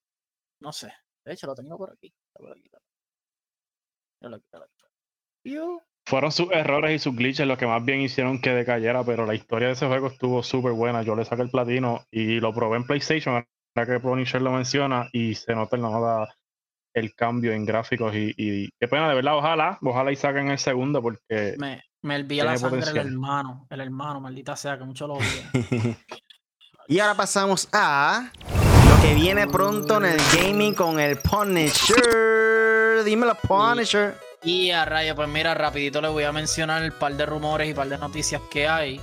[0.61, 0.91] no sé.
[1.23, 2.13] De hecho, lo tengo por aquí.
[2.33, 2.71] Por aquí.
[6.05, 9.35] Fueron sus errores y sus glitches los que más bien hicieron que decayera, pero la
[9.35, 11.03] historia de ese juego estuvo súper buena.
[11.03, 13.35] Yo le saqué el platino y lo probé en PlayStation,
[13.75, 16.35] ahora que Punisher lo menciona, y se nota en la nada
[16.93, 20.59] el cambio en gráficos y, y, qué pena, de verdad, ojalá, ojalá y saquen el
[20.59, 21.55] segundo porque...
[21.57, 25.51] Me, me olvida la sangre el hermano, el hermano, maldita sea, que mucho lo odia.
[26.87, 28.31] y ahora pasamos a
[28.89, 33.03] lo que viene pronto en el gaming con el Punisher.
[33.05, 34.15] Dímelo, Punisher.
[34.43, 37.69] Y, y a rayo, pues mira, rapidito le voy a mencionar el par de rumores
[37.69, 38.99] y par de noticias que hay.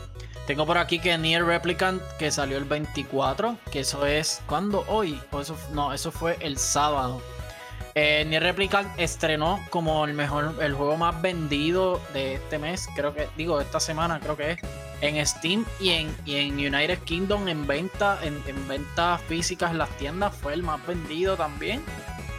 [0.49, 4.83] Tengo por aquí que Nier Replicant, que salió el 24, que eso es, ¿cuándo?
[4.89, 5.21] Hoy.
[5.31, 7.21] O eso, no, eso fue el sábado.
[8.01, 13.13] Eh, Nier Replicant estrenó como el mejor, el juego más vendido de este mes, creo
[13.13, 14.61] que, digo, esta semana, creo que es,
[15.01, 20.33] en Steam y en, en United Kingdom en venta, en, ventas físicas en las tiendas,
[20.37, 21.83] fue el más vendido también.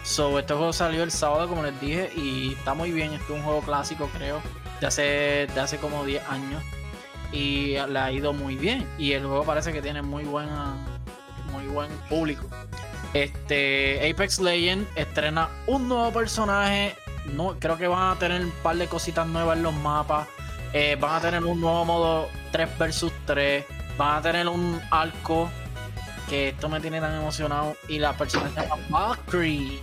[0.03, 3.11] So, este juego salió el sábado, como les dije, y está muy bien.
[3.11, 4.41] Es un juego clásico, creo,
[4.79, 6.63] de hace, hace como 10 años.
[7.33, 8.87] Y le ha ido muy bien.
[8.97, 10.77] Y el juego parece que tiene muy buena,
[11.51, 12.47] muy buen público.
[13.13, 16.95] Este Apex Legends estrena un nuevo personaje.
[17.33, 20.27] No, creo que van a tener un par de cositas nuevas en los mapas.
[20.73, 23.65] Eh, van a tener un nuevo modo 3 vs 3.
[23.97, 25.49] Van a tener un arco.
[26.29, 27.75] Que esto me tiene tan emocionado.
[27.87, 29.81] Y la persona se llama Valkyrie.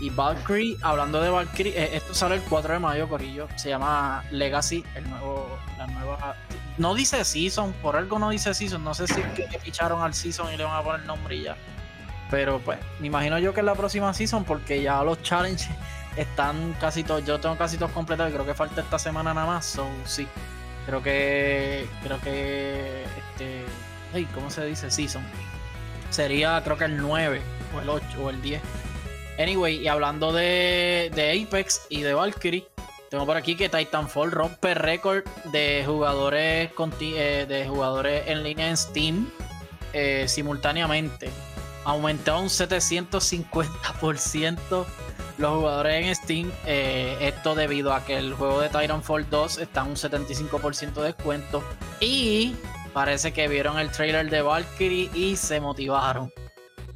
[0.00, 3.48] Y Valkyrie, hablando de Valkyrie, eh, esto sale el 4 de mayo, Corillo.
[3.56, 5.48] Se llama Legacy, el nuevo,
[5.78, 6.34] la nueva.
[6.76, 8.82] No dice Season, por algo no dice Season.
[8.82, 11.56] No sé si que ficharon al Season y le van a poner nombre y ya.
[12.30, 15.68] Pero pues, me imagino yo que es la próxima season porque ya los challenges
[16.16, 17.24] están casi todos.
[17.24, 18.32] Yo tengo casi todos completados.
[18.32, 19.66] Creo que falta esta semana nada más.
[19.66, 20.26] So, sí.
[20.86, 21.86] Creo que.
[22.02, 23.04] Creo que.
[23.04, 23.64] Este.
[24.12, 24.90] Hey, ¿Cómo se dice?
[24.90, 25.22] Season.
[26.10, 27.40] Sería creo que el 9
[27.76, 28.62] o el 8 o el 10.
[29.38, 32.66] Anyway, y hablando de, de Apex y de Valkyrie,
[33.10, 38.76] tengo por aquí que Titanfall rompe récord de jugadores eh, de jugadores en línea en
[38.76, 39.30] Steam
[39.92, 41.30] eh, simultáneamente
[41.86, 44.84] aumentó un 750%
[45.38, 46.52] los jugadores en Steam.
[46.66, 51.04] Eh, esto debido a que el juego de Titanfall 2 está en un 75% de
[51.04, 51.62] descuento.
[52.00, 52.56] Y
[52.92, 56.32] parece que vieron el trailer de Valkyrie y se motivaron.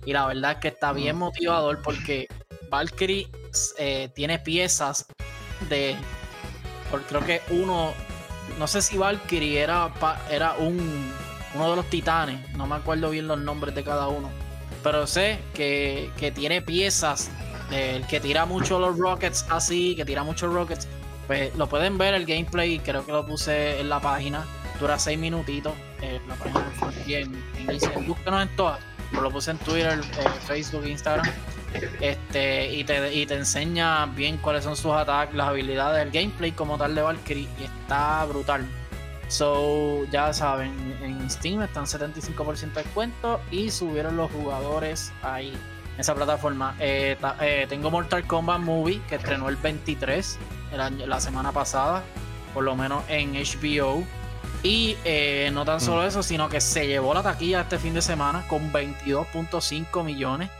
[0.04, 1.20] Y la verdad es que está bien mm.
[1.20, 2.28] motivador porque
[2.68, 3.28] Valkyrie
[3.78, 5.06] eh, tiene piezas
[5.68, 5.96] de.
[6.90, 7.92] Por, creo que uno.
[8.58, 9.92] No sé si Valkyrie era,
[10.28, 11.12] era un,
[11.54, 12.50] uno de los titanes.
[12.56, 14.39] No me acuerdo bien los nombres de cada uno
[14.82, 17.30] pero sé que, tiene piezas
[17.70, 20.88] del que tira mucho los rockets así, que tira muchos rockets.
[21.26, 24.44] Pues lo pueden ver el gameplay, creo que lo puse en la página.
[24.80, 25.74] Dura 6 minutitos.
[26.02, 26.72] Eh, la página
[27.06, 28.80] en, en, en, búsquenos en todas.
[29.12, 31.30] lo puse en Twitter, eh, Facebook, Instagram.
[32.00, 36.50] Este, y te, y te enseña bien cuáles son sus ataques, las habilidades, el gameplay
[36.50, 37.48] como tal de Valkyrie.
[37.60, 38.66] Y está brutal.
[39.30, 45.50] So, ya saben, en Steam están 75% de descuento y subieron los jugadores ahí
[45.94, 46.74] en esa plataforma.
[46.80, 50.36] Eh, eh, tengo Mortal Kombat Movie que estrenó el 23
[51.06, 52.02] la semana pasada,
[52.52, 54.04] por lo menos en HBO.
[54.64, 56.06] Y eh, no tan solo mm.
[56.06, 60.50] eso, sino que se llevó la taquilla este fin de semana con 22.5 millones.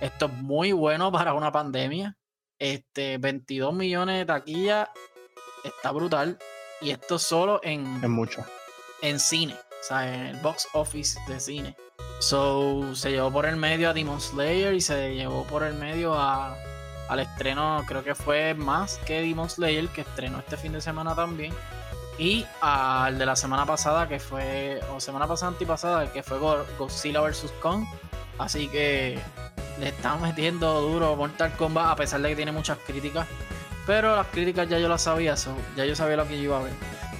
[0.00, 2.16] Esto es muy bueno para una pandemia.
[2.58, 4.90] Este, 22 millones de taquilla
[5.62, 6.38] está brutal.
[6.84, 8.04] Y esto solo en.
[8.04, 8.44] En mucho.
[9.00, 9.54] En cine.
[9.54, 11.74] O sea, en el box office de cine.
[12.18, 16.14] So, se llevó por el medio a Demon Slayer y se llevó por el medio
[16.14, 16.54] a,
[17.08, 21.14] al estreno, creo que fue más que Demon Slayer, que estrenó este fin de semana
[21.14, 21.54] también.
[22.18, 26.38] Y al de la semana pasada, que fue, o semana pasada antipasada, que fue
[26.78, 27.50] Godzilla vs.
[27.62, 27.86] Kong.
[28.38, 29.18] Así que
[29.80, 33.26] le están metiendo duro Mortal Kombat, a pesar de que tiene muchas críticas.
[33.86, 35.34] Pero las críticas ya yo las sabía,
[35.76, 36.72] ya yo sabía lo que iba a ver.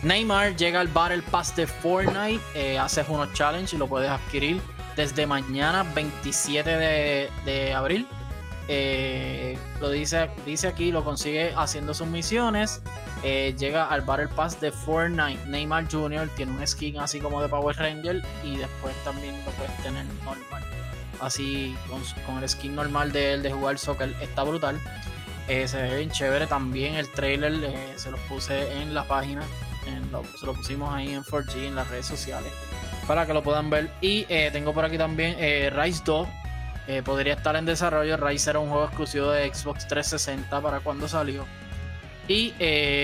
[0.02, 4.60] Neymar llega al Battle Pass de Fortnite, eh, haces unos challenge y lo puedes adquirir
[4.96, 6.70] desde mañana 27
[7.44, 8.06] de, abril.
[8.68, 12.82] Eh, lo dice, dice aquí, lo consigue haciendo sus misiones.
[13.22, 15.46] Eh, llega al Battle Pass de Fortnite.
[15.46, 16.28] Neymar Jr.
[16.36, 20.62] tiene un skin así como de Power Ranger y después también lo puedes tener normal.
[21.20, 24.78] Así con, con el skin normal de él de jugar soccer está brutal.
[25.48, 27.52] Eh, se ve bien chévere también el trailer.
[27.64, 29.42] eh, se los puse en la página.
[30.38, 32.50] se lo pusimos ahí en 4G en las redes sociales.
[33.06, 33.90] Para que lo puedan ver.
[34.00, 35.36] Y eh, tengo por aquí también
[35.74, 36.28] Rise 2.
[36.86, 38.16] eh, podría estar en desarrollo.
[38.16, 41.44] Rise era un juego exclusivo de Xbox 360 para cuando salió.
[42.26, 42.52] Y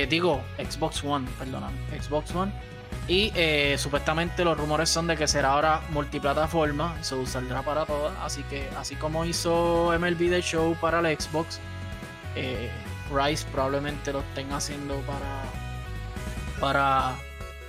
[0.06, 1.76] digo, Xbox One, perdóname.
[2.00, 2.52] Xbox One.
[3.06, 3.32] Y
[3.76, 8.14] supuestamente los rumores son de que será ahora multiplataforma, se saldrá para todas.
[8.22, 11.60] Así que, así como hizo MLB The Show para el Xbox,
[12.34, 12.70] eh,
[13.12, 15.42] Rise probablemente lo estén haciendo para,
[16.60, 17.16] para,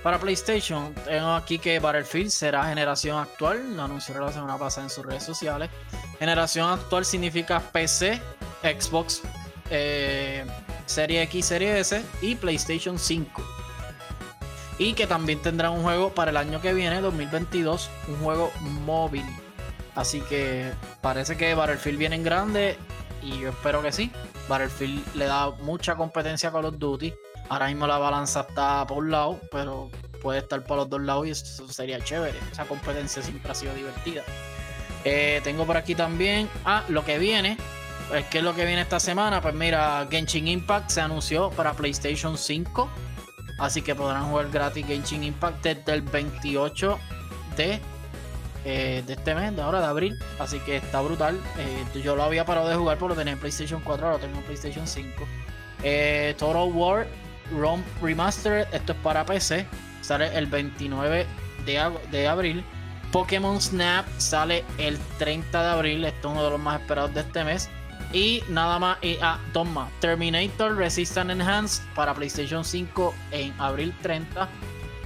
[0.02, 0.94] para PlayStation.
[0.94, 5.24] Tengo aquí que Battlefield será generación actual, lo anunciaron la semana pasada en sus redes
[5.24, 5.70] sociales.
[6.18, 8.20] Generación actual significa PC,
[8.62, 9.22] Xbox,
[9.70, 10.44] eh,
[10.86, 13.42] Serie X, Serie S y PlayStation 5
[14.78, 19.24] y que también tendrá un juego para el año que viene, 2022, un juego móvil.
[19.94, 22.76] Así que parece que Battlefield viene en grande
[23.22, 24.10] y yo espero que sí.
[24.48, 27.12] Battlefield le da mucha competencia a Call of Duty.
[27.48, 31.26] Ahora mismo la balanza está por un lado, pero puede estar por los dos lados
[31.26, 32.38] y eso sería chévere.
[32.50, 34.22] Esa competencia siempre ha sido divertida.
[35.04, 37.56] Eh, tengo por aquí también, ah, lo que viene.
[38.08, 39.40] Pues, ¿Qué es lo que viene esta semana?
[39.40, 42.88] Pues mira, Genshin Impact se anunció para PlayStation 5.
[43.58, 46.98] Así que podrán jugar gratis Genshin Impact desde el 28
[47.56, 47.80] de,
[48.64, 50.18] eh, de este mes, de ahora de abril.
[50.38, 51.38] Así que está brutal.
[51.58, 54.38] Eh, yo lo había parado de jugar porque lo tenía en PlayStation 4, ahora tengo
[54.38, 55.26] en PlayStation 5.
[55.82, 57.06] Eh, Total War
[57.56, 59.66] ROM Remastered, esto es para PC.
[60.00, 61.26] Sale el 29
[61.64, 62.64] de, de abril.
[63.12, 66.04] Pokémon Snap sale el 30 de abril.
[66.04, 67.68] Esto es uno de los más esperados de este mes.
[68.12, 69.38] Y nada más, y, ah,
[69.72, 69.90] más.
[70.00, 74.48] Terminator Resistance Enhanced para PlayStation 5 en abril 30.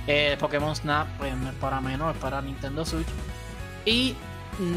[0.08, 3.06] Eh, Pokémon Snap, pues no es para menos, para Nintendo Switch.
[3.86, 4.16] Y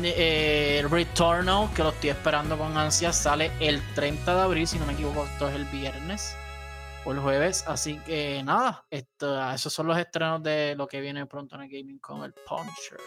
[0.04, 4.86] eh, Returnal, que lo estoy esperando con ansias, sale el 30 de abril, si no
[4.86, 6.36] me equivoco, esto es el viernes
[7.06, 7.63] o el jueves.
[7.67, 11.69] Así que nada, esto, esos son los estrenos de lo que viene pronto en el
[11.69, 13.00] gaming con el Punisher.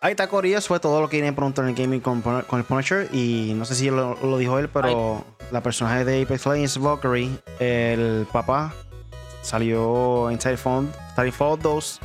[0.00, 2.64] Ahí está Corillo, fue todo lo que viene pronto en el gaming con, con el
[2.64, 3.08] Punisher.
[3.12, 7.36] Y no sé si lo, lo dijo él, pero la personaje de Apex Legends, Valkyrie,
[7.58, 8.72] el papá,
[9.42, 12.00] salió en Titanfall, Titanfall 2.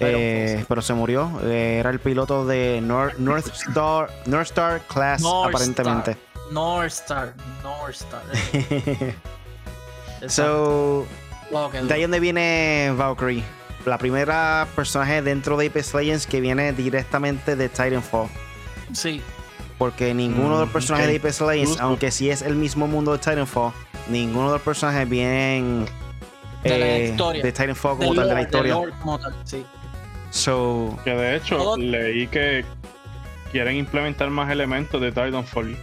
[0.00, 1.30] Eh, pero se murió.
[1.44, 6.16] Eh, era el piloto de North, North Star North Star Class, North aparentemente.
[6.50, 8.22] North Star, North Star.
[10.22, 10.24] Exacto.
[10.28, 11.06] so,
[11.50, 13.42] Wow, de ahí donde viene Valkyrie.
[13.86, 18.28] La primera personaje dentro de Apex Legends que viene directamente de Titanfall.
[18.92, 19.22] Sí,
[19.78, 21.84] Porque ninguno de los Mm, personajes de Apex Legends, Justo.
[21.84, 23.72] aunque sí es el mismo mundo de Titanfall,
[24.08, 25.86] ninguno de los personajes vienen
[26.62, 27.42] De la eh, historia.
[27.42, 28.74] de Titanfall como del tal, de la historia.
[28.74, 29.64] lore como tal, sí.
[30.30, 32.64] So, Que de hecho Todo- leí que
[33.52, 35.76] quieren implementar más elementos de Titanfall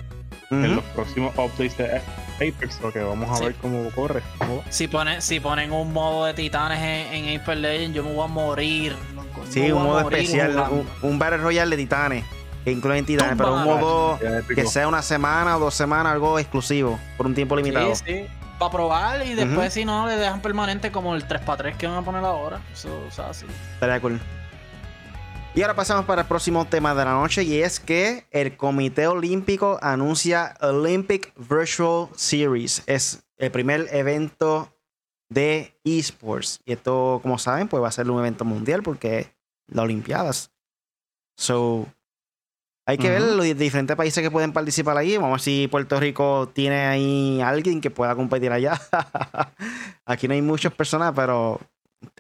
[0.51, 0.75] en ujú.
[0.75, 2.01] los próximos updates de
[2.36, 3.45] Apex, lo que vamos a Sí.
[3.45, 4.21] ver cómo corre.
[4.38, 4.63] cómo.
[4.69, 8.23] Si, pone, si ponen un modo de titanes en, en Apex Legends, yo me voy
[8.23, 8.95] a morir.
[9.15, 9.25] loco.
[9.49, 12.23] sí, un a modo morir especial, un, un Battle Royale de titanes,
[12.63, 14.19] que incluyen titanes, pero un modo
[14.53, 17.95] que sea una semana o dos semanas, algo exclusivo, por un tiempo limitado.
[17.95, 18.25] Sí, sí.
[18.60, 22.02] Para probar y después, si no, le dejan permanente como el 3x3 que van a
[22.02, 22.62] poner ahora.
[22.72, 23.46] Eso, o sea, sí.
[23.74, 24.20] Estaría cool.
[25.56, 29.08] Y ahora pasamos para el próximo tema de la noche y es que el Comité
[29.08, 32.84] Olímpico anuncia Olympic Virtual Series.
[32.88, 34.74] Es el primer evento
[35.30, 36.60] de esports.
[36.65, 39.34] Y esto, como saben, pues va a ser un evento mundial porque
[39.68, 40.52] las Olimpiadas.
[41.38, 41.88] So,
[42.88, 45.17] hay que ver los diferentes países que pueden participar ahí.
[45.17, 48.80] Vamos a ver si Puerto Rico tiene ahí alguien que pueda competir allá.
[50.06, 51.60] Aquí no hay muchas personas, pero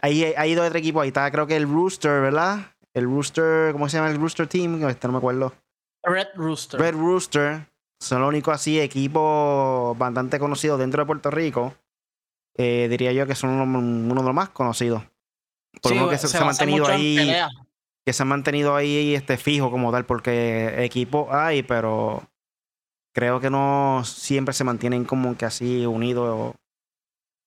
[0.01, 1.03] hay, hay dos otros equipos.
[1.03, 2.59] Ahí está, creo que el Rooster, ¿verdad?
[2.95, 4.83] El Rooster, ¿cómo se llama el Rooster Team?
[4.87, 5.53] Este no me acuerdo.
[6.03, 6.79] Red Rooster.
[6.79, 7.67] Red Rooster.
[7.99, 11.73] Son los únicos así equipos bastante conocidos dentro de Puerto Rico.
[12.57, 15.03] Eh, diría yo que son uno, uno de los más conocidos.
[15.81, 17.31] Por Sí, lo menos que se, se ha basa mantenido ahí.
[18.05, 20.05] Que se han mantenido ahí este fijo como tal.
[20.05, 22.23] Porque equipos hay, pero
[23.13, 26.53] creo que no siempre se mantienen como que así unidos.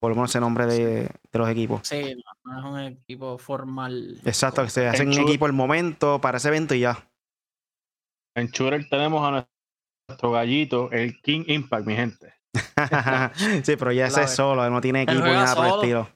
[0.00, 1.80] Por lo menos ese nombre de, de los equipos.
[1.88, 4.20] Sí, no, es un equipo formal.
[4.24, 7.08] Exacto, que se hacen un equipo al momento para ese evento y ya.
[8.36, 9.48] En Shooter tenemos a
[10.08, 12.32] nuestro gallito, el King Impact, mi gente.
[13.64, 16.08] sí, pero ya ese es solo, él no tiene equipo ni nada por el estilo.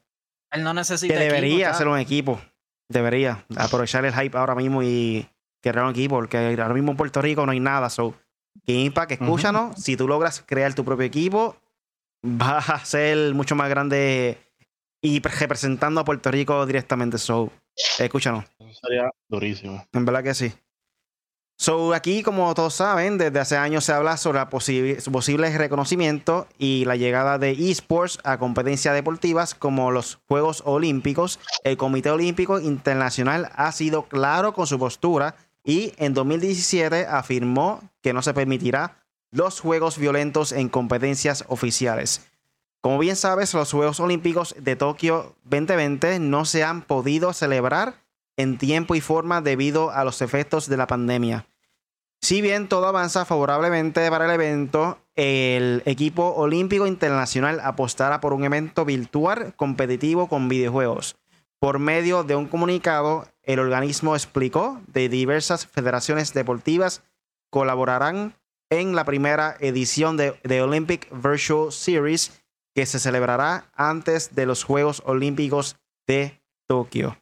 [0.53, 1.75] Él no necesita Que equipo, debería ya.
[1.75, 2.41] ser un equipo.
[2.89, 5.27] Debería aprovechar el hype ahora mismo y
[5.63, 7.89] crear un equipo, porque ahora mismo en Puerto Rico no hay nada.
[7.89, 8.15] So,
[8.67, 9.83] King Impact, escúchanos.
[9.83, 11.57] Si tú logras crear tu propio equipo,
[12.23, 14.39] vas a ser mucho más grande
[15.01, 17.17] y pre- representando a Puerto Rico directamente.
[17.19, 17.51] So,
[17.99, 18.45] escúchanos.
[18.59, 19.87] Eso sería durísimo.
[19.93, 20.53] En verdad que sí.
[21.63, 26.85] So, aquí, como todos saben, desde hace años se habla sobre el posible reconocimiento y
[26.87, 31.39] la llegada de esports a competencias deportivas como los Juegos Olímpicos.
[31.63, 38.13] El Comité Olímpico Internacional ha sido claro con su postura y en 2017 afirmó que
[38.13, 38.97] no se permitirá
[39.31, 42.27] los juegos violentos en competencias oficiales.
[42.81, 47.95] Como bien sabes, los Juegos Olímpicos de Tokio 2020 no se han podido celebrar
[48.37, 51.47] en tiempo y forma debido a los efectos de la pandemia.
[52.23, 58.45] Si bien todo avanza favorablemente para el evento, el equipo olímpico internacional apostará por un
[58.45, 61.17] evento virtual competitivo con videojuegos.
[61.59, 67.03] Por medio de un comunicado, el organismo explicó que diversas federaciones deportivas
[67.51, 68.35] colaborarán
[68.71, 72.41] en la primera edición de, de Olympic Virtual Series
[72.73, 77.22] que se celebrará antes de los Juegos Olímpicos de Tokio.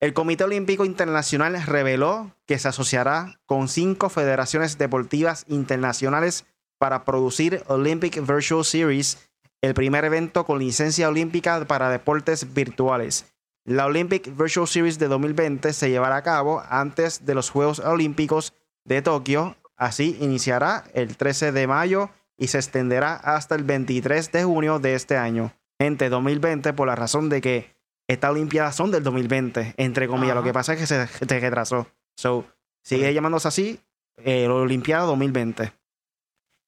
[0.00, 6.46] El Comité Olímpico Internacional reveló que se asociará con cinco federaciones deportivas internacionales
[6.78, 9.28] para producir Olympic Virtual Series,
[9.60, 13.26] el primer evento con licencia olímpica para deportes virtuales.
[13.66, 18.54] La Olympic Virtual Series de 2020 se llevará a cabo antes de los Juegos Olímpicos
[18.86, 19.58] de Tokio.
[19.76, 24.94] Así iniciará el 13 de mayo y se extenderá hasta el 23 de junio de
[24.94, 25.52] este año.
[25.78, 27.79] Gente, 2020 por la razón de que
[28.12, 30.34] estas Olimpiadas son del 2020, entre comillas.
[30.34, 31.06] Lo que pasa es que se,
[31.40, 31.86] retrasó.
[32.16, 32.44] So,
[32.82, 33.80] sigue llamándose así
[34.18, 35.72] eh, Olimpiada 2020.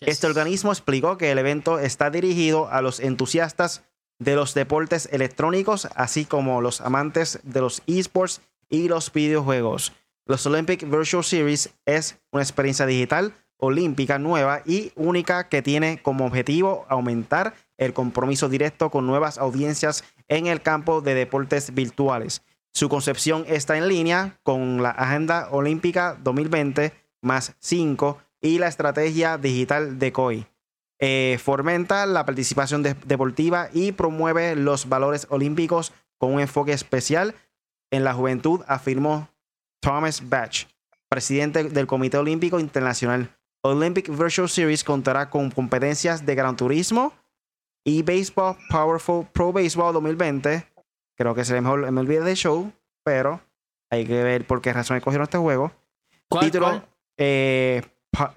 [0.01, 3.85] Este organismo explicó que el evento está dirigido a los entusiastas
[4.19, 9.93] de los deportes electrónicos, así como los amantes de los esports y los videojuegos.
[10.27, 16.27] Los Olympic Virtual Series es una experiencia digital olímpica nueva y única que tiene como
[16.27, 17.55] objetivo aumentar
[17.85, 22.43] el compromiso directo con nuevas audiencias en el campo de deportes virtuales.
[22.75, 29.39] Su concepción está en línea con la Agenda Olímpica 2020 más 5 y la estrategia
[29.39, 30.47] digital de COI.
[30.99, 37.35] Eh, fomenta la participación deportiva y promueve los valores olímpicos con un enfoque especial
[37.91, 39.29] en la juventud, afirmó
[39.81, 40.67] Thomas Batch,
[41.09, 43.37] presidente del Comité Olímpico Internacional.
[43.63, 47.13] Olympic Virtual Series contará con competencias de gran turismo
[47.85, 50.67] y Baseball Powerful Pro Baseball 2020.
[51.17, 52.73] Creo que será mejor me olvidé del show,
[53.05, 53.41] pero
[53.91, 55.73] hay que ver por qué razón escogieron este juego.
[56.29, 56.83] ¿Cuál, Título
[57.19, 57.83] eh,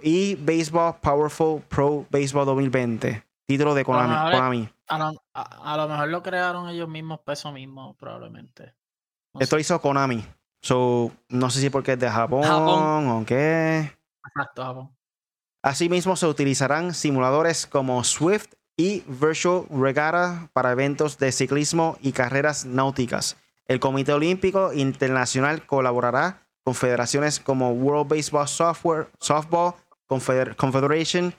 [0.01, 3.23] y Baseball Powerful Pro Baseball 2020.
[3.47, 4.69] Título de Konami.
[4.87, 8.73] A, lo, mejor lo crearon ellos mismos, peso mismo, probablemente.
[9.39, 10.25] Esto hizo Konami.
[10.61, 13.07] So, no sé si porque es de Japón, Japón.
[13.09, 13.91] o qué.
[14.25, 14.97] Exacto, Japón.
[15.61, 22.65] Asimismo, se utilizarán simuladores como Swift y Virtual Regatta para eventos de ciclismo y carreras
[22.65, 23.37] náuticas.
[23.67, 29.73] El Comité Olímpico Internacional colaborará con federaciones como World Baseball Software, Softball
[30.07, 31.33] Confederation,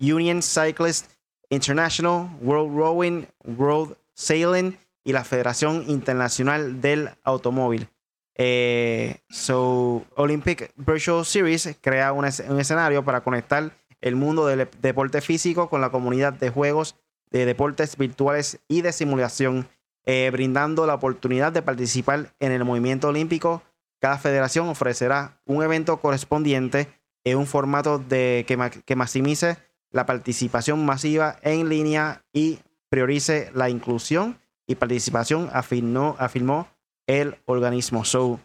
[0.00, 1.10] Union Cyclist
[1.50, 7.88] International, World Rowing, World Sailing y la Federación Internacional del Automóvil.
[8.34, 13.70] Eh, so, Olympic Virtual Series crea un, escenario para conectar
[14.02, 16.96] el mundo del deporte físico con la comunidad de juegos
[17.30, 19.66] de deportes virtuales y de simulación,
[20.04, 23.62] eh, brindando la oportunidad de participar en el movimiento olímpico.
[24.00, 26.88] Cada federación ofrecerá un evento correspondiente
[27.24, 29.56] en un formato de, que, que maximice
[29.90, 36.68] la participación masiva en línea y priorice la inclusión y participación, afirmó, afirmó
[37.06, 38.04] el organismo.
[38.04, 38.40] So,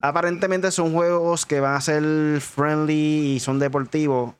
[0.00, 4.34] aparentemente son juegos que van a ser friendly y son deportivos.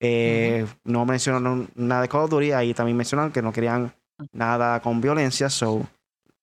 [0.00, 2.52] Eh, no mencionaron nada de Call of Duty.
[2.52, 3.92] Ahí también mencionaron que no querían
[4.32, 5.50] nada con violencia.
[5.50, 5.86] So,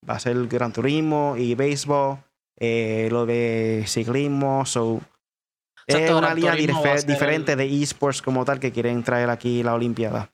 [0.07, 2.17] va a ser Gran Turismo y béisbol.
[2.57, 4.65] Eh, lo de ciclismo.
[4.65, 5.01] So,
[5.87, 10.31] es una línea diferente de esports como tal que quieren traer aquí la Olimpiada.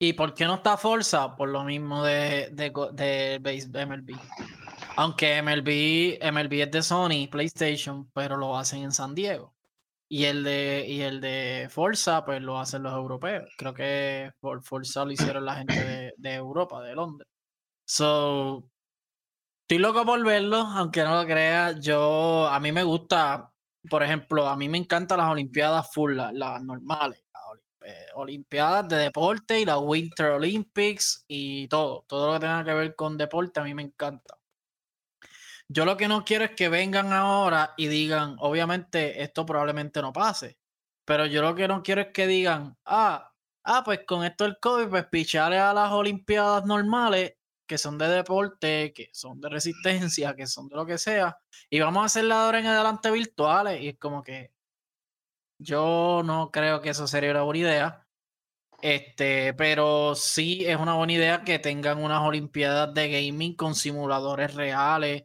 [0.00, 1.36] ¿Y por qué no está Forza?
[1.36, 4.16] Por lo mismo de, de, de MLB.
[4.96, 9.53] Aunque MLB, MLB es de Sony, PlayStation, pero lo hacen en San Diego.
[10.08, 13.50] Y el de, y el de Forza, pues lo hacen los europeos.
[13.56, 17.28] Creo que por Forza lo hicieron la gente de, Europa, de Londres.
[17.86, 18.68] So,
[19.62, 21.72] estoy loco por verlo, aunque no lo crea.
[21.80, 23.50] Yo, a mí me gusta,
[23.90, 27.20] por ejemplo, a mí me encantan las Olimpiadas full, las, normales.
[27.86, 32.04] Eh, Olimpiadas de deporte y la Winter Olympics y todo.
[32.08, 34.38] Todo lo que tenga que ver con deporte a mí me encanta.
[35.68, 40.12] Yo lo que no quiero es que vengan ahora y digan, obviamente esto probablemente no
[40.12, 40.58] pase,
[41.04, 43.32] pero yo lo que no quiero es que digan, ah,
[43.64, 47.34] ah, pues con esto el COVID, pues pichale a las Olimpiadas normales
[47.66, 51.38] que son de deporte, que son de resistencia, que son de lo que sea,
[51.70, 54.52] y vamos a hacerla ahora en adelante virtuales, y es como que
[55.58, 58.06] yo no creo que eso sería una buena idea.
[58.82, 64.54] Este, pero sí es una buena idea que tengan unas olimpiadas de gaming con simuladores
[64.54, 65.24] reales.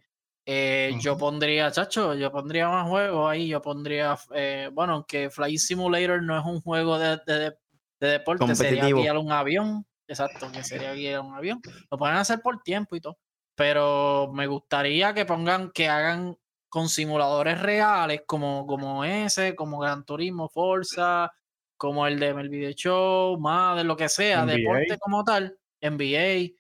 [0.52, 3.50] Eh, yo pondría, chacho, yo pondría más juegos ahí.
[3.50, 7.56] Yo pondría, eh, bueno, aunque Flight Simulator no es un juego de, de,
[8.00, 9.86] de deporte, sería guiar un avión.
[10.08, 11.62] Exacto, que sería guiar un avión.
[11.92, 13.20] Lo pueden hacer por tiempo y todo.
[13.54, 16.36] Pero me gustaría que pongan, que hagan
[16.68, 21.32] con simuladores reales como, como ese, como Gran Turismo, Forza,
[21.78, 26.54] como el de MLB Show, más de lo que sea, deporte como tal, NBA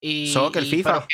[0.00, 1.06] y, Soccer, FIFA.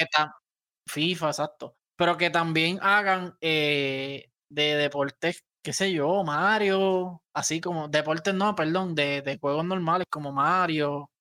[0.87, 1.77] FIFA, exacto.
[2.03, 8.57] Pero que también hagan eh, de deportes, qué sé yo, Mario, así como deportes no,
[8.57, 11.13] perdón, de, de juegos normales como Mario,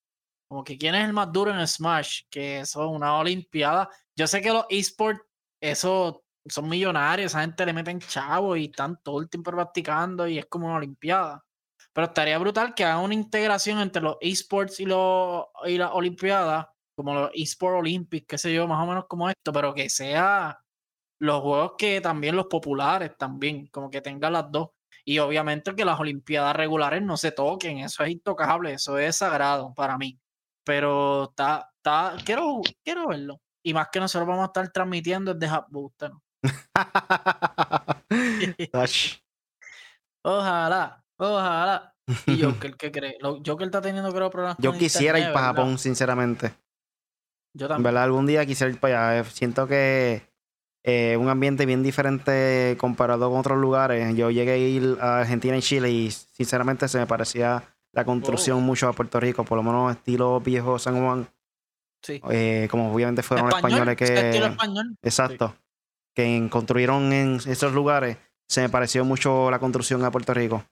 [0.50, 3.90] como que quién es el más duro en Smash, que eso es una olimpiada.
[4.16, 5.22] Yo sé que los esports,
[5.62, 10.40] eso son millonarios, esa gente le meten chavo y están todo el tiempo practicando y
[10.40, 11.46] es como una olimpiada.
[11.94, 16.66] Pero estaría brutal que haga una integración entre los esports y, los, y las olimpiadas,
[16.96, 20.58] como los esports olympics, qué sé yo, más o menos como esto, pero que sea
[21.22, 24.70] los juegos que también los populares también, como que tenga las dos.
[25.06, 29.72] Y obviamente que las olimpiadas regulares no se toquen, eso es intocable, eso es sagrado
[29.76, 30.20] para mí.
[30.64, 33.40] Pero está, está, quiero, quiero verlo.
[33.64, 36.12] Y más que nosotros vamos a estar transmitiendo desde Hubbooster.
[40.24, 41.96] ojalá, ojalá.
[42.26, 43.18] Y Joker, ¿qué cree?
[43.22, 44.58] Joker está teniendo, creo, problemas.
[44.60, 46.56] Yo quisiera ir para Japón, sinceramente.
[47.54, 47.84] Yo también.
[47.84, 48.06] ¿Verdad?
[48.06, 49.24] Algún día quisiera ir para allá.
[49.26, 50.31] Siento que
[50.84, 54.16] eh, un ambiente bien diferente comparado con otros lugares.
[54.16, 57.64] Yo llegué a ir a Argentina y Chile y sinceramente se me parecía
[57.94, 58.62] la construcción oh.
[58.62, 61.28] mucho a Puerto Rico, por lo menos estilo viejo San Juan.
[62.02, 62.20] Sí.
[62.32, 64.38] Eh, como obviamente fueron los españoles que.
[64.38, 64.98] Español?
[65.04, 65.56] Exacto
[66.14, 68.18] que construyeron en esos lugares,
[68.48, 70.66] se me pareció mucho la construcción a Puerto Rico.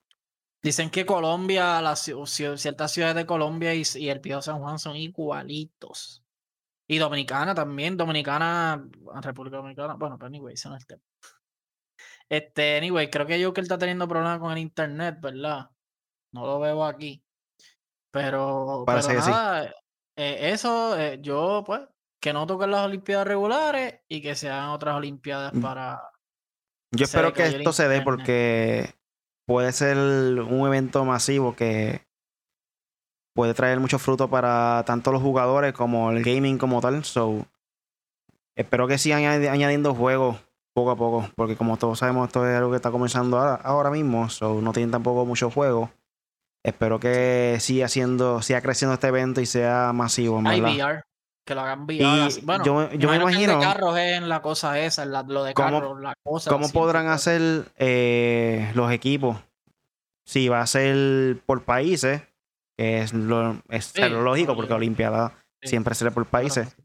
[0.62, 6.22] Dicen que Colombia, las ciertas ciudades de Colombia y, el Pío San Juan son igualitos.
[6.90, 8.84] Y Dominicana también, Dominicana,
[9.22, 11.02] República Dominicana, bueno, pero anyway, ese no es el tema.
[12.28, 15.70] Este, anyway, creo que yo que él está teniendo problemas con el internet, ¿verdad?
[16.34, 17.24] No lo veo aquí.
[18.12, 19.76] Pero, Parece pero nada,
[20.18, 21.82] eh, eso, eh, yo pues
[22.20, 25.62] que no toquen las Olimpiadas regulares y que sean otras Olimpiadas mm.
[25.62, 26.02] para.
[26.92, 28.96] Yo espero que esto se dé porque
[29.46, 32.09] puede ser un evento masivo que
[33.40, 37.06] puede traer mucho fruto para tanto los jugadores como el gaming como tal.
[37.06, 37.46] So,
[38.54, 40.36] espero que sigan añadiendo juegos
[40.74, 44.30] poco a poco, porque como todos sabemos, esto es algo que está comenzando ahora, mismo,
[44.30, 45.90] so, no tienen tampoco muchos juegos.
[46.66, 50.42] Espero que siga siendo, siga creciendo este evento y sea masivo.
[50.46, 51.02] Hay VR
[51.46, 52.30] que lo hagan VR.
[52.44, 53.56] Bueno, yo, yo me imagino.
[53.56, 56.52] de carros es en la cosa esa, lo de carros, la cosa.
[56.52, 59.38] ¿Cómo podrán hacer eh, los equipos?
[60.26, 62.29] Si va a ser por países, que
[62.80, 66.76] es lo, es lógico, porque la Olimpiada siempre será por países.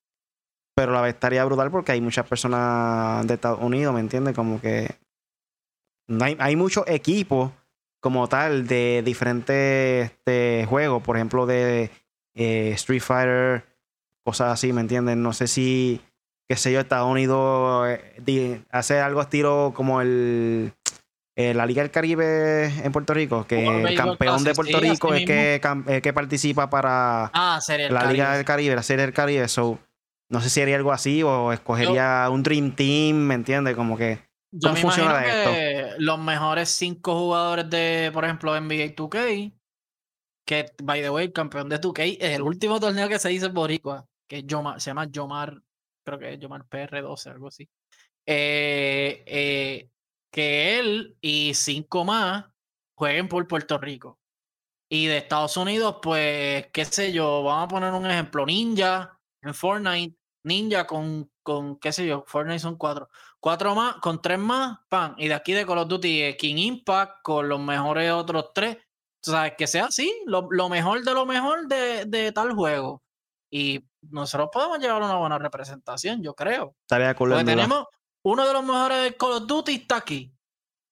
[0.74, 4.34] Pero la vez estaría brutal porque hay muchas personas de Estados Unidos, ¿me entiendes?
[4.34, 4.92] Como que
[6.20, 7.52] hay, hay muchos equipos
[8.00, 11.90] como tal de diferentes este, juegos, por ejemplo, de
[12.34, 13.64] eh, Street Fighter,
[14.24, 15.22] cosas así, ¿me entienden?
[15.22, 16.00] No sé si,
[16.48, 17.88] qué sé yo, Estados Unidos
[18.26, 20.72] eh, hace algo estilo como el
[21.36, 25.26] eh, la Liga del Caribe en Puerto Rico, que el campeón de Puerto Rico es
[25.26, 25.60] que,
[26.02, 27.60] que, participa para ah,
[27.90, 29.48] la Liga del Caribe, la Serie del Caribe.
[29.48, 29.78] So,
[30.30, 33.74] no sé si haría algo así o escogería un Dream Team, ¿me entiendes?
[33.74, 34.20] Como que.
[34.62, 35.96] ¿Cómo funciona esto?
[35.98, 39.52] los mejores cinco jugadores de, por ejemplo, NBA 2K,
[40.46, 43.46] que, by the way, el campeón de 2K es el último torneo que se hizo
[43.46, 44.44] en Boricua que
[44.78, 45.60] se llama Yomar,
[46.04, 47.68] creo que es Yomar PR12, algo así.
[48.26, 49.90] Eh, eh,
[50.34, 52.46] que él y cinco más
[52.96, 54.18] jueguen por Puerto Rico.
[54.88, 59.54] Y de Estados Unidos, pues, qué sé yo, vamos a poner un ejemplo, Ninja en
[59.54, 63.08] Fortnite, Ninja con, con qué sé yo, Fortnite son cuatro.
[63.38, 65.14] Cuatro más, con tres más, pan.
[65.18, 68.78] Y de aquí de Call of Duty, eh, King Impact con los mejores otros tres.
[69.24, 73.04] O sea, que sea así, lo, mejor de lo mejor de, de tal juego.
[73.50, 76.74] Y nosotros podemos llevar una buena representación, yo creo.
[76.80, 77.84] Estaría Porque tenemos
[78.24, 80.32] uno de los mejores de Call of Duty está aquí.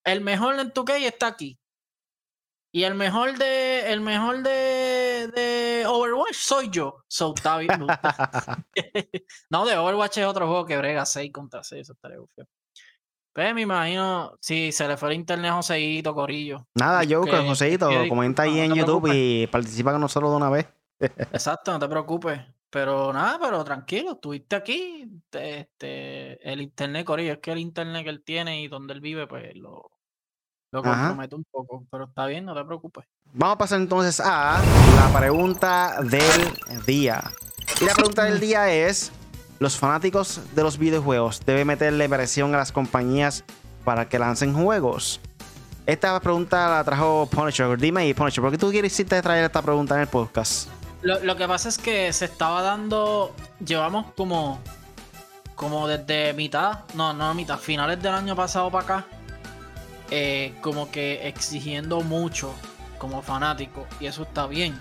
[0.04, 1.58] El mejor en 2K está aquí.
[2.74, 7.04] Y el mejor de el mejor de, de Overwatch soy yo.
[7.06, 7.34] So,
[9.50, 11.82] no, de Overwatch es otro juego que brega 6 contra 6.
[11.82, 12.46] Eso estaría feo.
[13.34, 16.66] Pues me imagino, si se le fue el internet a Joseito, Corillo.
[16.74, 20.66] Nada, yo con Joseito, comenta ahí en YouTube y participa con nosotros de una vez.
[21.00, 22.40] Exacto, no te preocupes.
[22.72, 25.06] Pero nada, pero tranquilo, estuviste aquí.
[25.30, 29.26] Este, el internet, Corillo, es que el internet que él tiene y donde él vive,
[29.26, 29.90] pues lo,
[30.70, 31.84] lo compromete un poco.
[31.90, 33.04] Pero está bien, no te preocupes.
[33.34, 34.62] Vamos a pasar entonces a
[34.96, 37.22] la pregunta del día.
[37.78, 39.12] Y la pregunta del día es:
[39.58, 43.44] ¿Los fanáticos de los videojuegos deben meterle presión a las compañías
[43.84, 45.20] para que lancen juegos?
[45.84, 47.76] Esta pregunta la trajo Punisher.
[47.76, 50.70] Dime ahí, Punisher, ¿por qué tú quisiste traer esta pregunta en el podcast?
[51.02, 53.34] Lo, lo que pasa es que se estaba dando.
[53.64, 54.60] Llevamos como.
[55.54, 56.80] Como desde mitad.
[56.94, 57.58] No, no mitad.
[57.58, 59.06] Finales del año pasado para acá.
[60.10, 62.54] eh, como que exigiendo mucho
[62.98, 63.86] como fanático.
[64.00, 64.78] Y eso está bien.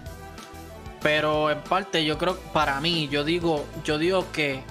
[1.02, 2.38] Pero en parte, yo creo.
[2.54, 3.66] Para mí, yo digo.
[3.84, 4.64] Yo digo que.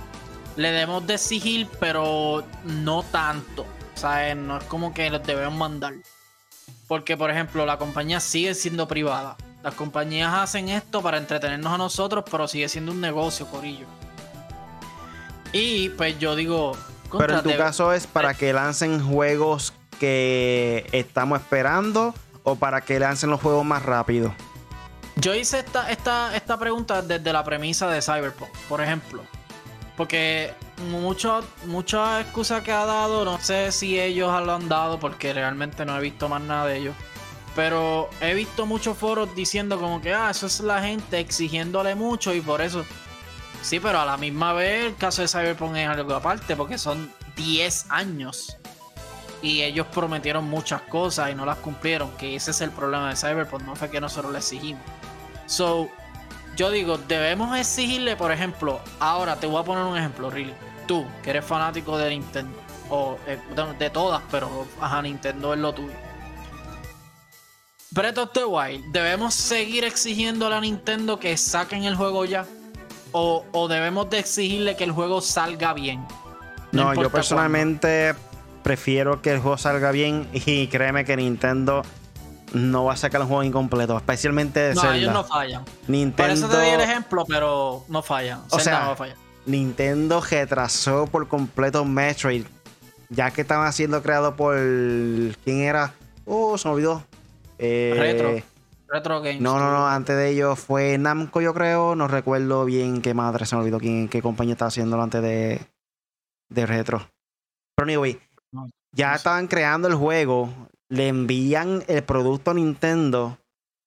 [0.57, 3.63] Le debemos de exigir, pero no tanto.
[3.95, 5.95] O sea, no es como que los debemos mandar.
[6.89, 9.37] Porque, por ejemplo, la compañía sigue siendo privada.
[9.63, 13.87] Las compañías hacen esto para entretenernos a nosotros, pero sigue siendo un negocio, Corillo.
[15.53, 16.77] Y pues yo digo.
[17.17, 22.99] Pero en tu caso es para que lancen juegos que estamos esperando o para que
[22.99, 24.33] lancen los juegos más rápido.
[25.17, 29.23] Yo hice esta, esta, esta pregunta desde la premisa de Cyberpunk, por ejemplo.
[29.97, 30.55] Porque
[30.89, 35.85] mucho, muchas excusas que ha dado, no sé si ellos lo han dado, porque realmente
[35.85, 36.95] no he visto más nada de ellos.
[37.57, 42.33] Pero he visto muchos foros diciendo como que, ah, eso es la gente exigiéndole mucho
[42.33, 42.85] y por eso.
[43.63, 47.13] Sí, pero a la misma vez el caso de Cyberpunk es algo aparte, porque son
[47.37, 48.57] 10 años.
[49.43, 53.17] Y ellos prometieron muchas cosas y no las cumplieron, que ese es el problema de
[53.17, 54.83] Cyberpunk, no fue que nosotros le exigimos.
[55.47, 55.89] So,
[56.57, 60.55] yo digo, debemos exigirle, por ejemplo, ahora te voy a poner un ejemplo, really.
[60.87, 62.59] Tú, que eres fanático de Nintendo,
[62.91, 66.10] o eh, de, de todas, pero ajá, Nintendo es lo tuyo.
[67.93, 72.47] Breath of the Wild, ¿debemos seguir exigiéndole a Nintendo que saquen el juego ya?
[73.11, 76.07] ¿O, o debemos de exigirle que el juego salga bien?
[76.71, 78.15] No, yo personalmente
[78.63, 81.83] prefiero que el juego salga bien y créeme que Nintendo
[82.53, 84.75] no va a sacar un juego incompleto, especialmente de.
[84.75, 84.97] No, Zelda.
[84.97, 85.65] ellos no fallan.
[85.65, 88.41] Por Nintendo, eso te di el ejemplo, pero no fallan.
[88.51, 89.17] O Zelda sea, no va a fallar.
[89.47, 92.45] Nintendo retrasó por completo Metroid,
[93.09, 94.57] ya que estaban siendo creados por
[95.43, 95.93] quién era,
[96.25, 97.10] oh, se me olvidó.
[97.63, 98.31] Eh, Retro.
[98.89, 99.41] Retro Games.
[99.41, 101.95] No, no, no, antes de ellos fue Namco, yo creo.
[101.95, 105.61] No recuerdo bien qué madre, se me olvidó quién, qué compañía estaba haciéndolo antes de,
[106.49, 107.09] de Retro.
[107.77, 108.19] Pero anyway,
[108.51, 109.17] No, ya sé.
[109.19, 110.49] estaban creando el juego,
[110.89, 113.39] le envían el producto a Nintendo.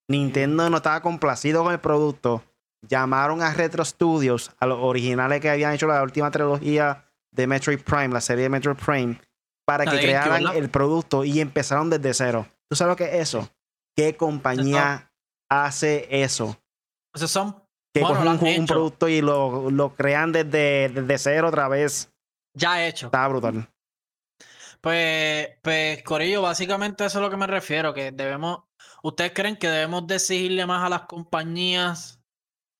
[0.08, 2.42] Nintendo no estaba complacido con el producto.
[2.88, 7.80] Llamaron a Retro Studios, a los originales que habían hecho la última trilogía de Metroid
[7.80, 9.20] Prime, la serie de Metroid Prime,
[9.66, 12.46] para que crearan el producto y empezaron desde cero.
[12.68, 13.48] ¿Tú sabes lo que es eso?
[13.96, 15.12] ¿Qué compañía
[15.50, 16.56] hace eso?
[17.14, 17.62] O sea, son.
[17.94, 22.12] Que Bueno, cogen un, producto y lo, lo crean desde, desde cero otra vez.
[22.54, 23.06] Ya hecho.
[23.06, 23.68] Está brutal.
[24.80, 28.64] Pues, pues, Corillo, básicamente eso es lo que me refiero, que debemos,
[29.02, 32.20] ¿ustedes creen que debemos de exigirle más a las compañías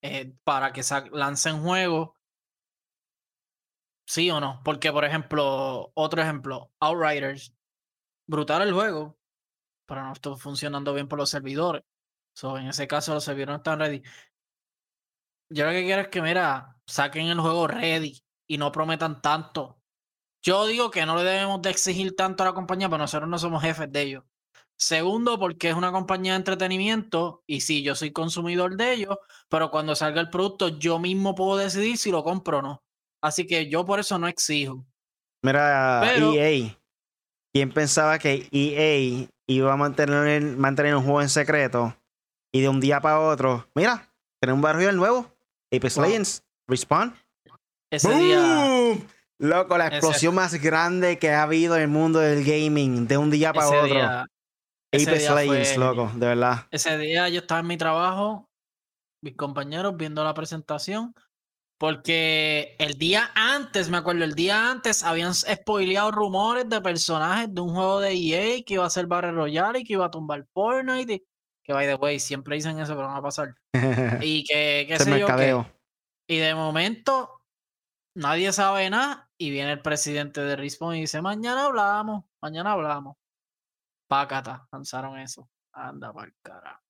[0.02, 2.10] eh, para que lancen juegos?
[4.06, 4.60] ¿Sí o no?
[4.64, 7.54] Porque, por ejemplo, otro ejemplo, Outriders,
[8.28, 9.16] brutal el juego,
[9.87, 11.82] pero no está funcionando bien por los servidores.
[12.35, 14.03] So, en ese caso los servidores no están ready.
[15.51, 19.78] Yo lo que quiero es que, mira, saquen el juego ready y no prometan tanto.
[20.43, 23.39] Yo digo que no le debemos de exigir tanto a la compañía, pero nosotros no
[23.39, 24.24] somos jefes de ellos.
[24.76, 29.16] Segundo, porque es una compañía de entretenimiento y sí, yo soy consumidor de ellos,
[29.49, 32.85] pero cuando salga el producto yo mismo puedo decidir si lo compro o no.
[33.22, 34.85] Así que yo por eso no exijo.
[35.43, 36.76] Mira, Pero- EA.
[37.55, 41.96] ¿Quién pensaba que EA iba a mantener, mantener un juego en secreto?
[42.52, 45.30] Y de un día para otro, mira, tenemos un barrio nuevo.
[45.72, 46.05] Apex Wow.
[46.05, 47.14] Legends, Respawn.
[47.92, 49.07] Ese día, ¡Boom!
[49.38, 53.07] Loco, la Ese- explosión más grande que ha habido en el mundo del gaming.
[53.07, 53.94] De un día para ese otro.
[53.94, 54.20] día,
[54.92, 56.66] Apex día Legends, fue- loco, de verdad.
[56.70, 58.48] ese día yo estaba en mi trabajo,
[59.22, 61.14] mis compañeros viendo la presentación,
[61.79, 67.61] porque el día antes, me acuerdo, el día antes habían spoileado rumores de personajes de
[67.61, 70.47] un juego de EA que iba a ser Battle Royale y que iba a tumbar
[70.53, 71.14] Fortnite.
[71.14, 71.25] y-
[71.66, 73.55] que by the way, siempre dicen eso, pero no va a pasar.
[74.25, 75.66] Y que, qué sé yo, que- mercadeo.
[76.29, 77.41] y de momento
[78.16, 83.16] nadie sabe nada y viene el presidente de Respawn y dice, mañana hablamos, mañana hablamos.
[84.09, 85.49] Pácata, lanzaron eso.
[85.72, 86.84] Anda para carajo.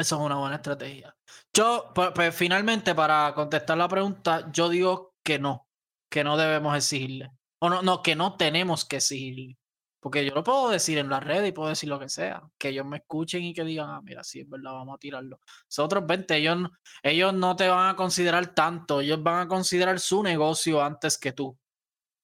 [0.00, 1.14] Eso es una buena estrategia.
[1.52, 5.68] Yo, pues, pues, finalmente, para contestar la pregunta, yo digo que no,
[6.08, 7.30] que no debemos exigirle.
[7.58, 9.58] O no, no, que no tenemos que exigirle.
[10.00, 12.42] Porque yo lo puedo decir en las redes y puedo decir lo que sea.
[12.56, 15.38] Que ellos me escuchen y que digan, ah, mira, sí, es verdad, vamos a tirarlo.
[15.68, 16.70] Esos otros 20, ellos,
[17.02, 19.02] ellos no te van a considerar tanto.
[19.02, 21.58] Ellos van a considerar su negocio antes que tú.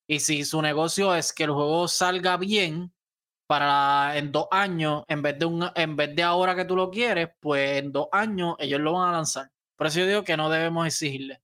[0.07, 2.95] Y si su negocio es que el juego salga bien
[3.47, 6.91] para en dos años, en vez de, un, en vez de ahora que tú lo
[6.91, 9.51] quieres, pues en dos años ellos lo van a lanzar.
[9.77, 11.41] Por eso yo digo que no debemos exigirle.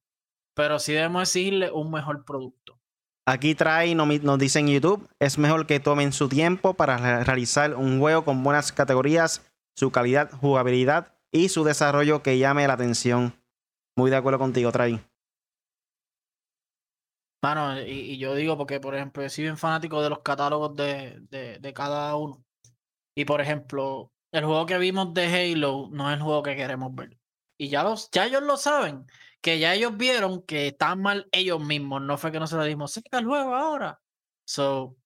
[0.55, 2.79] Pero sí debemos exigirle un mejor producto.
[3.25, 8.01] Aquí trae, nos dice en YouTube, es mejor que tomen su tiempo para realizar un
[8.01, 9.43] juego con buenas categorías,
[9.77, 13.35] su calidad, jugabilidad y su desarrollo que llame la atención.
[13.97, 15.01] Muy de acuerdo contigo, Trae.
[17.43, 21.19] Bueno, y, yo digo porque, por ejemplo, yo soy bien fanático de los catálogos de,
[21.61, 22.45] de, cada uno.
[23.17, 26.95] Y, por ejemplo, el juego que vimos de Halo no es el juego que queremos
[26.95, 27.19] ver.
[27.59, 29.07] Y ya, los, ya ellos lo saben
[29.43, 32.01] que ya ellos vieron que están mal ellos mismos.
[32.01, 34.01] No fue que no se lo dimos, saca el juego ahora.
[34.45, 34.97] So,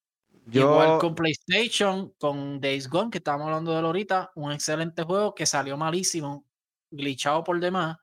[0.52, 5.34] igual con PlayStation, con Days Gone, que estábamos hablando de él ahorita, un excelente juego
[5.34, 6.44] que salió malísimo,
[6.90, 7.96] glitchado por demás.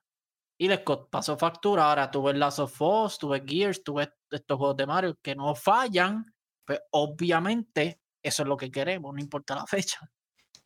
[0.64, 1.90] Y les pasó factura.
[1.90, 6.34] Ahora tuve Last of Us, tuve Gears, tuve estos juegos de Mario que no fallan.
[6.66, 10.00] Pues obviamente eso es lo que queremos, no importa la fecha.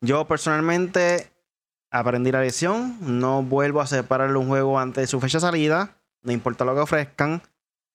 [0.00, 1.32] Yo personalmente
[1.90, 2.96] aprendí la lección.
[3.00, 5.96] No vuelvo a separarle un juego antes de su fecha de salida.
[6.22, 7.42] No importa lo que ofrezcan.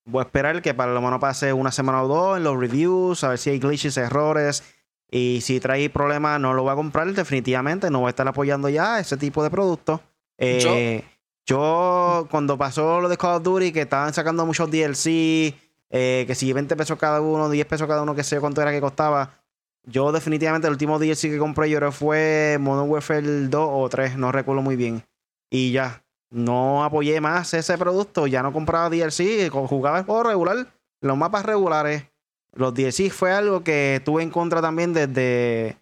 [0.04, 3.24] Voy a esperar que para lo menos pase una semana o dos en los reviews,
[3.24, 4.62] a ver si hay glitches, errores.
[5.10, 7.89] Y si trae problemas, no lo voy a comprar definitivamente.
[7.89, 10.01] No voy a estar apoyando ya ese tipo de productos.
[10.38, 11.06] Eh,
[11.46, 15.54] yo, cuando pasó lo de Call of Duty, que estaban sacando muchos DLC,
[15.89, 18.72] eh, que si 20 pesos cada uno, 10 pesos cada uno, que sé cuánto era
[18.72, 19.44] que costaba
[19.86, 24.18] yo definitivamente el último DLC que compré yo creo fue Modern Warfare 2 o 3,
[24.18, 25.04] no recuerdo muy bien.
[25.50, 30.68] Y ya, no apoyé más ese producto, ya no compraba DLC, jugaba el juego regular,
[31.02, 32.06] los mapas regulares.
[32.54, 35.78] Los DLC fue algo que tuve en contra también desde,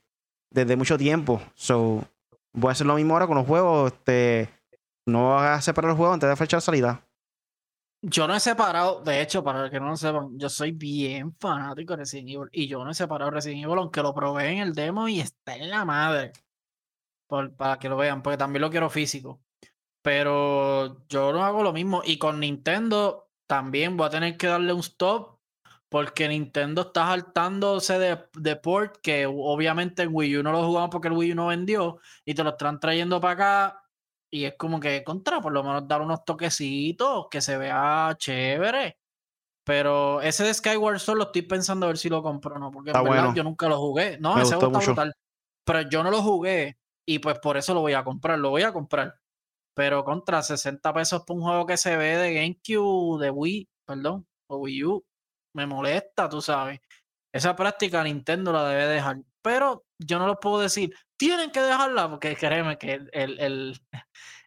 [0.49, 1.41] desde mucho tiempo.
[1.53, 2.03] So,
[2.53, 3.91] voy a hacer lo mismo ahora con los juegos.
[3.91, 4.49] Este,
[5.05, 7.05] no voy a separar los juegos antes de fechar salida.
[8.03, 11.93] Yo no he separado, de hecho, para que no lo sepan, yo soy bien fanático
[11.93, 14.73] de Resident Evil y yo no he separado Resident Evil, aunque lo probé en el
[14.73, 16.31] demo y está en la madre.
[17.57, 19.41] para que lo vean, porque también lo quiero físico.
[20.01, 22.01] Pero yo no hago lo mismo.
[22.03, 25.39] Y con Nintendo también voy a tener que darle un stop
[25.89, 30.89] porque Nintendo está saltándose de, de, port que obviamente en Wii U no lo jugamos
[30.89, 33.81] porque el Wii U no vendió y te lo están trayendo para acá
[34.31, 38.97] y es como que contra, por lo menos dar unos toquecitos, que se vea chévere.
[39.63, 42.71] Pero ese de Skyward Sword lo estoy pensando a ver si lo compro o no,
[42.71, 44.17] porque en verdad yo nunca lo jugué.
[44.19, 45.13] No, ese está brutal.
[45.65, 48.63] Pero yo no lo jugué y pues por eso lo voy a comprar, lo voy
[48.63, 49.19] a comprar.
[49.75, 54.27] Pero contra 60 pesos por un juego que se ve de GameCube, de Wii, perdón,
[54.47, 55.05] o Wii U,
[55.55, 56.79] me molesta, tú sabes.
[57.33, 59.17] Esa práctica Nintendo la debe dejar.
[59.41, 63.79] Pero yo no lo puedo decir, tienen que dejarla, porque créeme que el, el,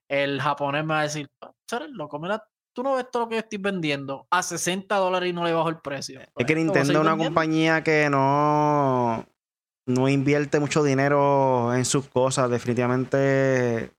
[0.09, 1.29] el, japonés me va a decir,
[1.69, 2.19] ¿sabes, loco?
[2.19, 2.43] Mira,
[2.75, 5.69] tú no ves todo lo que estoy vendiendo a 60 dólares y no le bajo
[5.69, 6.21] el precio.
[6.21, 9.25] Es que pues, Nintendo es una compañía que no,
[9.87, 12.51] no invierte mucho dinero en sus cosas.
[12.51, 13.93] Definitivamente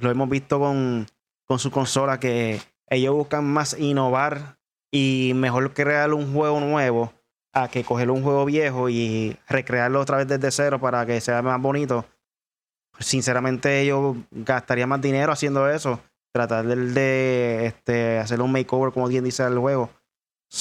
[0.00, 1.06] lo hemos visto con,
[1.46, 4.58] con su consola que ellos buscan más innovar
[4.92, 7.12] y mejor crear un juego nuevo
[7.52, 11.42] a que coger un juego viejo y recrearlo otra vez desde cero para que sea
[11.42, 12.04] más bonito.
[12.98, 16.00] Sinceramente, yo gastaría más dinero haciendo eso.
[16.32, 19.90] Tratar de, este, hacer un makeover, como bien dice el juego.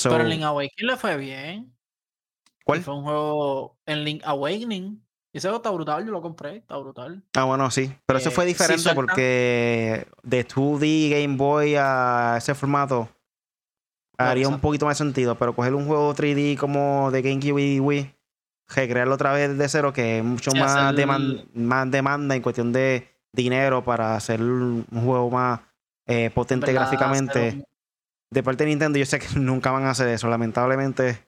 [0.03, 1.75] Pero en Link Awakening le fue bien.
[2.63, 2.81] ¿Cuál?
[2.81, 5.03] fue un juego en Link Awakening.
[5.31, 7.23] Ese juego está brutal, yo lo compré, está brutal.
[7.35, 7.93] Ah, bueno, sí.
[8.05, 13.09] Pero eso fue eh, diferente porque de 2D Game Boy a ese formato
[14.19, 18.13] haría un poquito más sentido, pero coger un juego 3D como de GameCube y Wii,
[18.67, 20.93] recrearlo otra vez de cero, que es mucho más,
[21.53, 25.61] más demanda en cuestión de dinero para hacer un juego más
[26.05, 27.63] eh, potente gráficamente.
[28.31, 30.27] De parte de Nintendo, yo sé que nunca van a hacer eso.
[30.27, 31.19] Lamentablemente,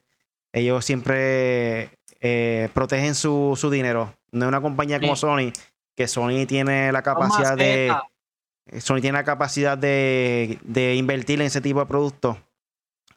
[0.52, 4.14] ellos siempre eh, protegen su, su, dinero.
[4.32, 5.54] No es una compañía como Sony,
[5.96, 7.94] que Sony tiene la capacidad de.
[8.80, 12.38] Sony tiene la capacidad de, de invertir en ese tipo de productos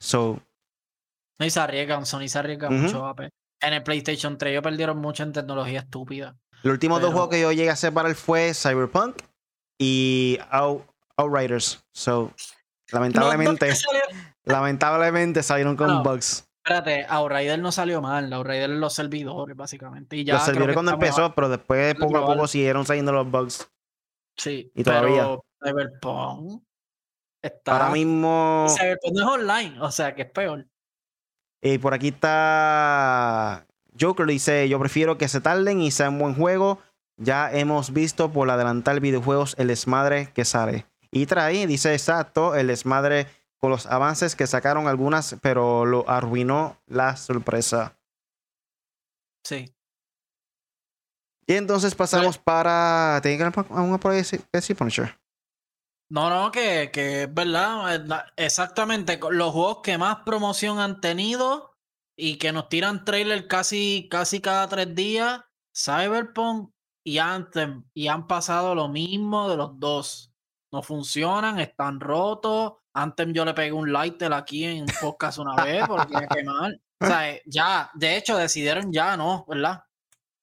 [0.04, 0.38] So.
[1.38, 3.14] Y se arriesgan, Sony se arriesga mucho.
[3.60, 6.36] En el PlayStation 3 ellos perdieron mucho en tecnología estúpida.
[6.62, 9.22] Los últimos dos juegos que yo llegué a separar fue Cyberpunk
[9.78, 10.38] y
[11.16, 11.84] Outriders.
[11.92, 12.32] So,
[12.92, 13.72] lamentablemente,
[14.44, 16.46] lamentablemente salieron con bugs.
[16.62, 18.30] Espérate, Outriders no salió mal.
[18.30, 20.16] Outriders los servidores, básicamente.
[20.16, 23.70] Y ya los servidores cuando empezó, pero después poco a poco siguieron saliendo los bugs.
[24.36, 24.70] Sí.
[24.74, 25.38] Y todavía.
[25.62, 26.62] Cyberpunk
[27.66, 28.66] Ahora mismo.
[29.12, 30.66] no es online, o sea que es peor.
[31.62, 33.66] Y por aquí está
[33.98, 36.78] Joker dice, yo prefiero que se tarden y sea un buen juego.
[37.16, 40.86] Ya hemos visto por adelantar videojuegos el desmadre que sale.
[41.10, 43.28] Y trae, dice exacto, el desmadre
[43.58, 47.96] con los avances que sacaron algunas, pero lo arruinó la sorpresa.
[49.44, 49.72] Sí.
[51.46, 53.20] Y entonces pasamos para.
[53.22, 55.16] ¿Tiene que aún por decir, Punisher?
[56.14, 58.30] No, no, que, que es verdad.
[58.36, 59.18] Exactamente.
[59.32, 61.74] Los juegos que más promoción han tenido
[62.16, 65.40] y que nos tiran trailer casi, casi cada tres días,
[65.76, 66.70] Cyberpunk
[67.04, 67.82] y Anthem.
[67.94, 70.32] Y han pasado lo mismo de los dos.
[70.70, 72.74] No funcionan, están rotos.
[72.92, 76.80] Anthem yo le pegué un lighter aquí en un podcast una vez porque que mal.
[77.00, 79.44] O sea, ya, de hecho, decidieron ya, ¿no?
[79.48, 79.82] ¿Verdad?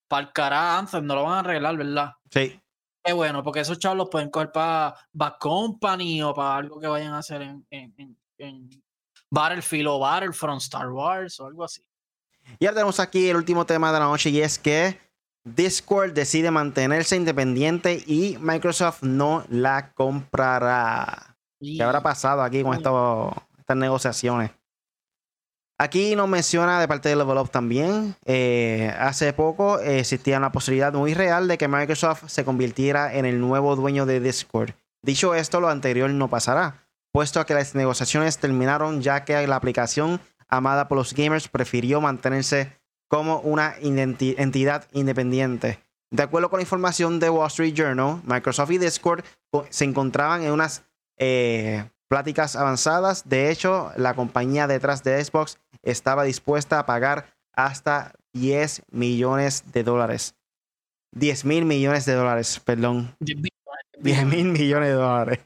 [0.09, 2.11] Para el Anthem, no lo van a arreglar, ¿verdad?
[2.30, 2.61] Sí.
[3.04, 6.88] Qué bueno, porque esos chavos los pueden coger para Back Company o para algo que
[6.88, 8.70] vayan a hacer en, en, en,
[9.30, 11.82] Battlefield o Battlefront Star Wars o algo así.
[12.60, 14.99] Y ahora tenemos aquí el último tema de la noche y es que
[15.43, 21.38] Discord decide mantenerse independiente y Microsoft no la comprará.
[21.60, 24.52] ¿Qué habrá pasado aquí con estas negociaciones?
[25.82, 28.16] Aquí nos menciona de parte de Level Up también.
[28.26, 33.40] Eh, hace poco existía una posibilidad muy real de que Microsoft se convirtiera en el
[33.40, 34.76] nuevo dueño de Discord.
[35.02, 40.22] Dicho esto, lo anterior no pasará, puesto que las negociaciones terminaron ya que la aplicación
[40.48, 42.78] amada por los gamers prefirió mantenerse
[43.08, 45.80] como una entidad independiente.
[46.12, 49.24] De acuerdo con la información de Wall Street Journal, Microsoft y Discord
[49.72, 50.84] se encontraban en unas
[51.18, 53.30] eh, pláticas avanzadas.
[53.30, 59.84] De hecho, la compañía detrás de Xbox estaba dispuesta a pagar hasta 10 millones de
[59.84, 60.36] dólares.
[61.14, 63.16] 10 mil millones de dólares, perdón.
[63.20, 65.40] 10 mil millones de dólares.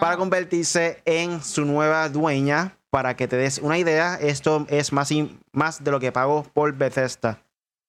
[0.00, 2.78] Para convertirse en su nueva dueña.
[2.90, 5.10] Para que te des una idea, esto es más,
[5.50, 7.42] más de lo que pagó por Bethesda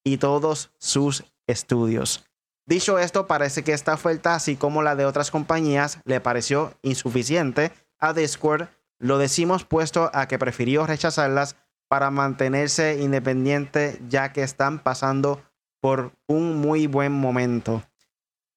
[0.03, 2.25] y todos sus estudios.
[2.65, 7.71] Dicho esto, parece que esta oferta, así como la de otras compañías, le pareció insuficiente
[7.99, 8.69] a Discord.
[8.97, 11.55] Lo decimos puesto a que prefirió rechazarlas
[11.87, 15.41] para mantenerse independiente ya que están pasando
[15.81, 17.83] por un muy buen momento.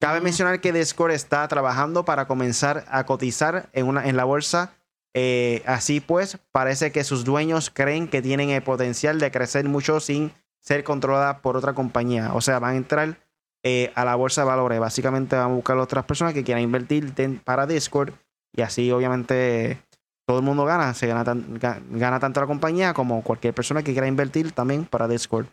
[0.00, 4.72] Cabe mencionar que Discord está trabajando para comenzar a cotizar en, una, en la bolsa.
[5.14, 9.98] Eh, así pues, parece que sus dueños creen que tienen el potencial de crecer mucho
[9.98, 12.32] sin ser controlada por otra compañía.
[12.34, 13.18] O sea, van a entrar
[13.64, 14.78] eh, a la bolsa de valores.
[14.78, 17.12] Básicamente van a buscar otras personas que quieran invertir
[17.42, 18.12] para Discord.
[18.52, 19.82] Y así, obviamente,
[20.28, 20.92] todo el mundo gana.
[20.92, 25.46] Se gana, tanto la compañía como cualquier persona que quiera invertir también para Discord.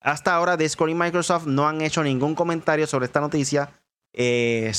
[0.00, 3.70] Hasta ahora, Discord y Microsoft no han hecho ningún comentario sobre esta noticia.
[4.14, 4.72] Eh,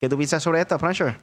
[0.00, 1.16] ¿Qué tú piensas sobre esto, Fransher?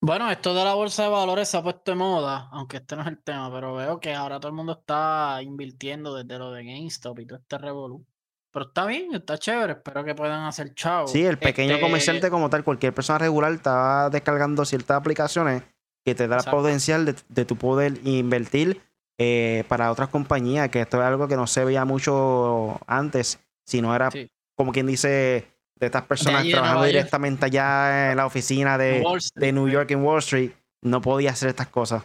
[0.00, 3.02] Bueno, esto de la bolsa de valores se ha puesto de moda, aunque este no
[3.02, 6.62] es el tema, pero veo que ahora todo el mundo está invirtiendo desde lo de
[6.62, 8.06] GameStop y todo este revolú.
[8.54, 9.72] Pero está bien, está chévere.
[9.72, 11.08] Espero que puedan hacer chao.
[11.08, 15.64] Sí, el pequeño este comerciante como tal, cualquier persona regular está descargando ciertas aplicaciones
[16.04, 18.80] que te da el potencial de, tu poder invertir
[19.18, 23.82] eh, para otras compañías, que esto es algo que no se veía mucho antes, si
[23.82, 24.10] no era
[24.54, 29.02] como quien dice de estas personas trabajando directamente allá en la oficina de,
[29.34, 30.52] de New York en Wall Street,
[30.82, 32.04] no podía hacer estas cosas.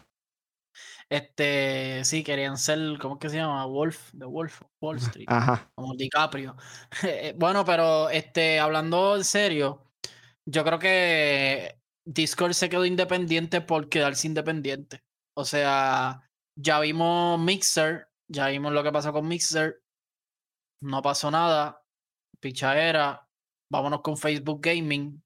[1.12, 3.66] Este, sí, querían ser, ¿cómo es que se llama?
[3.66, 5.28] Wolf, de Wolf, Wall Street.
[5.76, 6.56] Como DiCaprio.
[7.04, 9.92] Eh, bueno, pero este, hablando en serio,
[10.46, 15.04] yo creo que Discord se quedó independiente por quedarse independiente.
[15.36, 19.82] O sea, ya vimos Mixer, ya vimos lo que pasó con Mixer.
[20.82, 21.82] No pasó nada.
[22.40, 23.28] Pichadera.
[23.72, 25.22] Vámonos con Facebook Gaming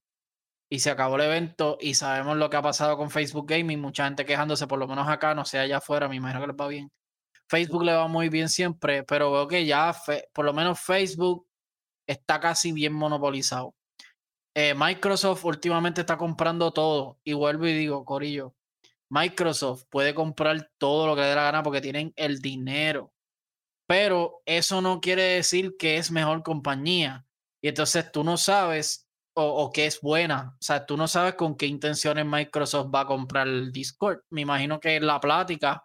[0.73, 4.05] y se acabó el evento y sabemos lo que ha pasado con Facebook Gaming, mucha
[4.05, 6.67] gente quejándose, por lo menos acá, no sé, allá afuera, me imagino que les va
[6.67, 6.91] bien.
[7.47, 9.95] Facebook le va muy bien siempre, pero veo que ya
[10.33, 11.45] por lo menos Facebook
[12.07, 13.75] está casi bien monopolizado.
[14.55, 18.55] Eh, Microsoft últimamente está comprando todo y vuelvo y digo, Corillo,
[19.11, 23.13] Microsoft puede comprar todo lo que le dé la gana porque tienen el dinero,
[23.85, 27.27] pero eso no quiere decir que es mejor compañía.
[27.61, 29.02] Y entonces tú no sabes
[29.35, 30.53] o, que es buena.
[30.53, 34.21] O sea, tú no sabes con qué intenciones Microsoft va a comprar el Discord.
[34.29, 35.83] Me imagino que en la plática,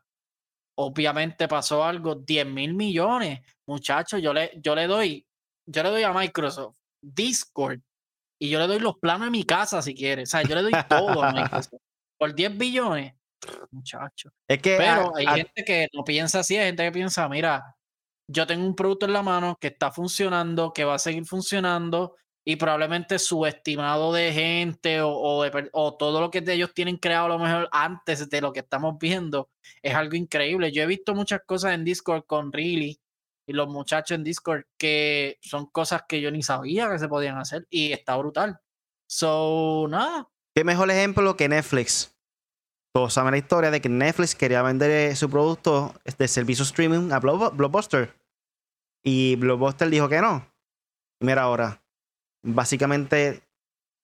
[0.76, 3.40] obviamente pasó algo, 10 mil millones.
[3.66, 5.26] Muchachos, yo le, yo le doy,
[5.66, 7.80] yo le doy a Microsoft Discord
[8.40, 10.22] y yo le doy los planos de mi casa si quiere.
[10.22, 11.80] O sea, yo le doy todo a Microsoft.
[12.18, 13.14] Por 10 billones,
[13.70, 14.32] muchachos.
[14.48, 17.76] Es que, Pero hay gente que no piensa así, hay gente que piensa, mira,
[18.28, 22.16] yo tengo un producto en la mano que está funcionando, que va a seguir funcionando
[22.48, 27.38] y probablemente su estimado de gente o, todo lo que ellos tienen creado a lo
[27.38, 29.50] mejor antes de lo que estamos viendo
[29.82, 30.72] es algo increíble.
[30.72, 32.98] Yo he visto muchas cosas en Discord con Really
[33.46, 37.36] y los muchachos en Discord, que son cosas que yo ni sabía que se podían
[37.36, 38.58] hacer y está brutal.
[39.06, 40.30] So, nada.
[40.56, 42.16] ¿Qué mejor ejemplo que Netflix?
[42.94, 47.12] Todos saben la historia de que Netflix quería vender eh, su producto de servicio streaming
[47.12, 48.16] a Blockbuster.
[49.04, 50.50] Y Blockbuster dijo que no.
[51.20, 51.82] Y mira ahora,
[52.54, 53.42] básicamente,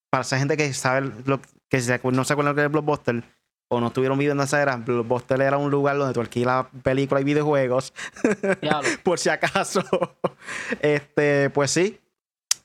[0.09, 3.23] para esa gente que sabe lo que no se acuerdan lo que es Blockbuster,
[3.67, 7.25] o no estuvieron viviendo esa era, Blockbuster era un lugar donde tú alquilas películas y
[7.25, 7.93] videojuegos.
[9.03, 9.83] por si acaso.
[10.81, 11.99] este, pues sí.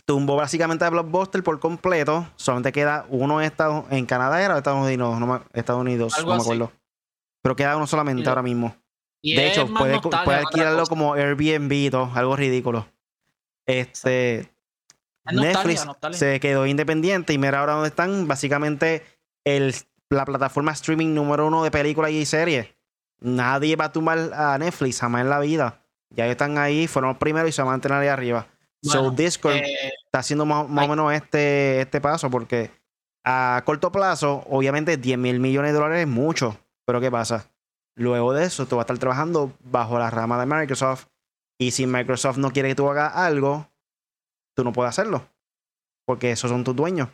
[0.04, 2.28] Tumbó básicamente a Blockbuster por completo.
[2.36, 6.42] Solamente queda uno en, Estados, en Canadá era Estados Unidos, no, Estados Unidos, no me
[6.42, 6.72] acuerdo.
[7.42, 8.76] Pero queda uno solamente ahora mismo.
[9.22, 12.86] de hecho, puede, puede alquilarlo como Airbnb y todo, algo ridículo.
[13.66, 14.49] Este.
[15.32, 18.26] Netflix se quedó independiente y mira ahora dónde están.
[18.26, 19.04] Básicamente,
[19.44, 19.74] el
[20.10, 22.66] la plataforma streaming número uno de películas y series.
[23.20, 25.84] Nadie va a tumbar a Netflix jamás en la vida.
[26.10, 28.48] Ya están ahí, fueron los primeros y se van a mantener ahí arriba.
[28.82, 32.72] so Discord eh, está haciendo más, o menos este, este paso porque
[33.24, 36.58] a corto plazo, obviamente 10 mil millones de dólares es mucho.
[36.84, 37.46] Pero ¿qué pasa?
[37.94, 41.06] Luego de eso, tú vas a estar trabajando bajo la rama de Microsoft.
[41.58, 43.69] Y si Microsoft no quiere que tú hagas algo,
[44.60, 45.26] tú no puedes hacerlo.
[46.06, 47.08] Porque esos son tus dueños.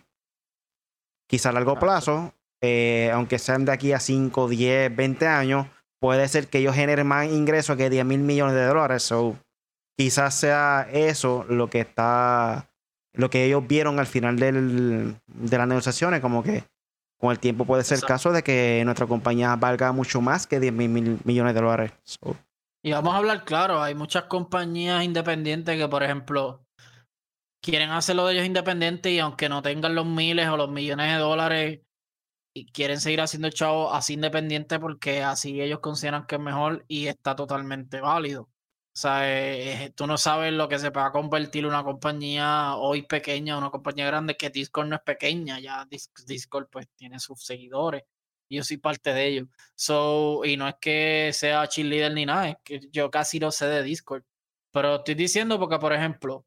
[1.29, 5.67] Quizá a largo plazo, eh, aunque sean de aquí a 5, 10, 20 años,
[6.01, 9.03] puede ser que ellos generen más ingresos que 10 mil millones de dólares.
[9.03, 9.37] So,
[9.97, 12.69] quizás sea eso lo que está,
[13.13, 16.65] lo que ellos vieron al final del, de las negociaciones, como que
[17.19, 20.61] con el tiempo puede ser el caso de que nuestra compañía valga mucho más que
[20.61, 21.93] 10 mil millones de dólares.
[22.83, 26.66] Y vamos a hablar claro, hay muchas compañías independientes que, por ejemplo,
[27.61, 31.19] quieren hacerlo de ellos independientes y aunque no tengan los miles o los millones de
[31.19, 31.81] dólares
[32.55, 37.07] y quieren seguir haciendo chavo así independiente porque así ellos consideran que es mejor y
[37.09, 38.51] está totalmente válido.
[38.97, 42.77] O sea, eh, eh, tú no sabes lo que se va a convertir una compañía
[42.77, 45.87] hoy pequeña, una compañía grande, que Discord no es pequeña, ya
[46.27, 48.05] Discord pues tiene sus seguidores.
[48.49, 49.49] Yo soy parte de ellos.
[49.75, 53.67] So, y no es que sea cheerleader ni nada, es que yo casi no sé
[53.67, 54.25] de Discord.
[54.71, 56.47] Pero estoy diciendo porque, por ejemplo,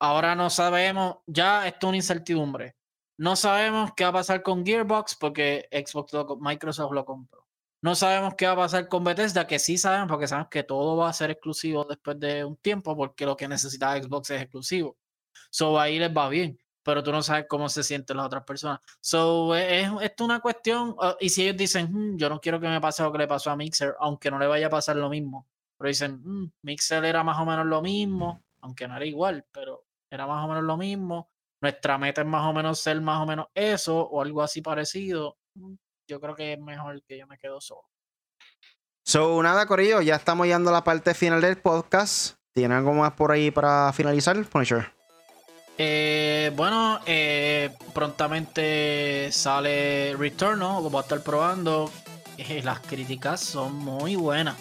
[0.00, 2.76] ahora no sabemos, ya esto es una incertidumbre.
[3.18, 7.46] No sabemos qué va a pasar con Gearbox porque Xbox Microsoft lo compró.
[7.82, 10.96] No sabemos qué va a pasar con Bethesda, que sí sabemos porque sabemos que todo
[10.96, 14.96] va a ser exclusivo después de un tiempo porque lo que necesita Xbox es exclusivo.
[15.50, 18.80] So ahí les va bien, pero tú no sabes cómo se sienten las otras personas.
[19.00, 22.68] So es, es una cuestión, uh, y si ellos dicen, hmm, yo no quiero que
[22.68, 25.08] me pase lo que le pasó a Mixer, aunque no le vaya a pasar lo
[25.08, 25.46] mismo,
[25.76, 29.84] pero dicen, hmm, Mixer era más o menos lo mismo, aunque no era igual, pero
[30.10, 31.30] era más o menos lo mismo
[31.60, 35.36] nuestra meta es más o menos ser más o menos eso o algo así parecido,
[36.08, 37.88] yo creo que es mejor que yo me quedo solo.
[39.04, 42.36] So, nada, Corillo, ya estamos llegando a la parte final del podcast.
[42.52, 44.92] ¿Tiene algo más por ahí para finalizar, Punisher?
[45.78, 50.80] Eh, bueno, eh, prontamente sale Return, ¿no?
[50.80, 51.90] Lo voy a estar probando.
[52.36, 54.56] Eh, las críticas son muy buenas.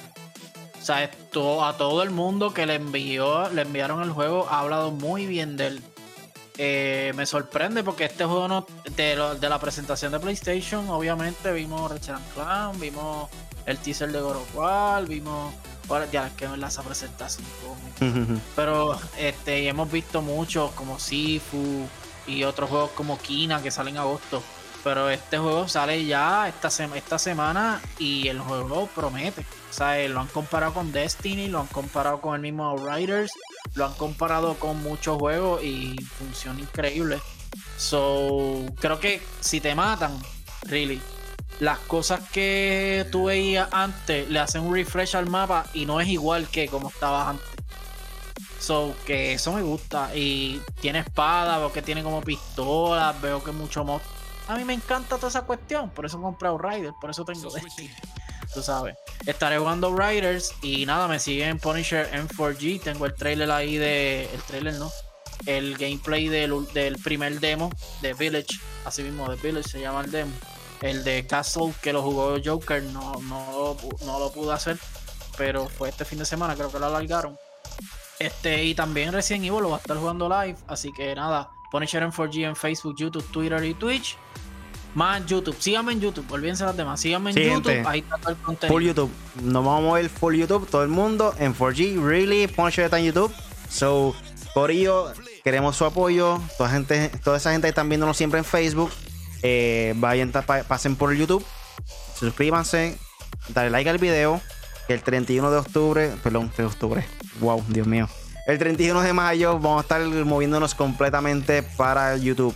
[0.80, 4.60] O sea, esto, a todo el mundo que le envió, le enviaron el juego, ha
[4.60, 5.84] hablado muy bien de él.
[6.58, 12.16] Eh, me sorprende porque este juego no, de, la presentación de PlayStation, obviamente vimos Ratchet
[12.34, 13.30] Clan, vimos
[13.66, 15.54] el teaser de God of War, vimos
[16.12, 17.44] ya es que en la presentación
[18.56, 21.88] pero este hemos visto muchos como Sifu
[22.28, 24.44] y otros juegos como Kina que salen en agosto
[24.84, 29.46] pero este juego sale ya esta, esta semana y el juego promete.
[29.70, 33.32] O sea, lo han comparado con Destiny, lo han comparado con el mismo Outriders,
[33.76, 37.20] lo han comparado con muchos juegos y funciona increíble.
[37.78, 40.20] So, creo que si te matan,
[40.64, 41.02] really,
[41.60, 46.08] las cosas que tú veías antes le hacen un refresh al mapa y no es
[46.08, 47.48] igual que como estabas antes.
[48.60, 50.16] So, que eso me gusta.
[50.16, 54.02] Y tiene espada, veo que tiene como pistolas, veo que mucho más
[54.50, 55.92] a mí me encanta toda esa cuestión.
[55.92, 57.92] Por eso he comprado Riders, por eso tengo Destiny.
[58.54, 58.96] Tú sabes.
[59.28, 62.82] Estaré jugando Riders y nada, me siguen Punisher M4G.
[62.82, 64.28] Tengo el trailer ahí de.
[64.34, 64.92] El trailer no.
[65.46, 67.70] El gameplay del, del primer demo
[68.02, 68.60] de Village.
[68.86, 70.34] Así mismo, de Village se llama el demo.
[70.82, 74.80] El de Castle que lo jugó Joker no, no, no lo pude hacer.
[75.38, 77.38] Pero fue este fin de semana, creo que lo alargaron.
[78.18, 80.58] Este, y también recién Evil lo va a estar jugando live.
[80.68, 84.18] Así que nada, Punisher en 4G en Facebook, YouTube, Twitter y Twitch.
[84.96, 85.56] Más YouTube.
[85.60, 86.26] Síganme en YouTube.
[86.32, 87.00] Olvídense las demás.
[87.00, 87.86] Síganme en YouTube.
[87.86, 88.74] Ahí está todo el contenido.
[88.74, 89.12] Full YouTube.
[89.44, 90.68] Nos vamos a mover full YouTube.
[90.68, 92.04] Todo el mundo en 4G.
[92.04, 92.48] Really.
[92.48, 93.32] Punisher está en YouTube.
[93.70, 94.16] So,
[94.54, 95.14] por ello,
[95.44, 96.42] queremos su apoyo.
[96.58, 98.92] Toda, gente, toda esa gente que están viéndonos siempre en Facebook.
[99.44, 101.46] Eh, vayan, pasen por YouTube.
[102.16, 102.98] Suscríbanse.
[103.50, 104.42] Dale like al video.
[104.88, 107.06] Que el 31 de octubre, perdón, de octubre,
[107.42, 108.10] Wow, Dios mío.
[108.50, 112.56] El 31 de mayo vamos a estar moviéndonos completamente para YouTube.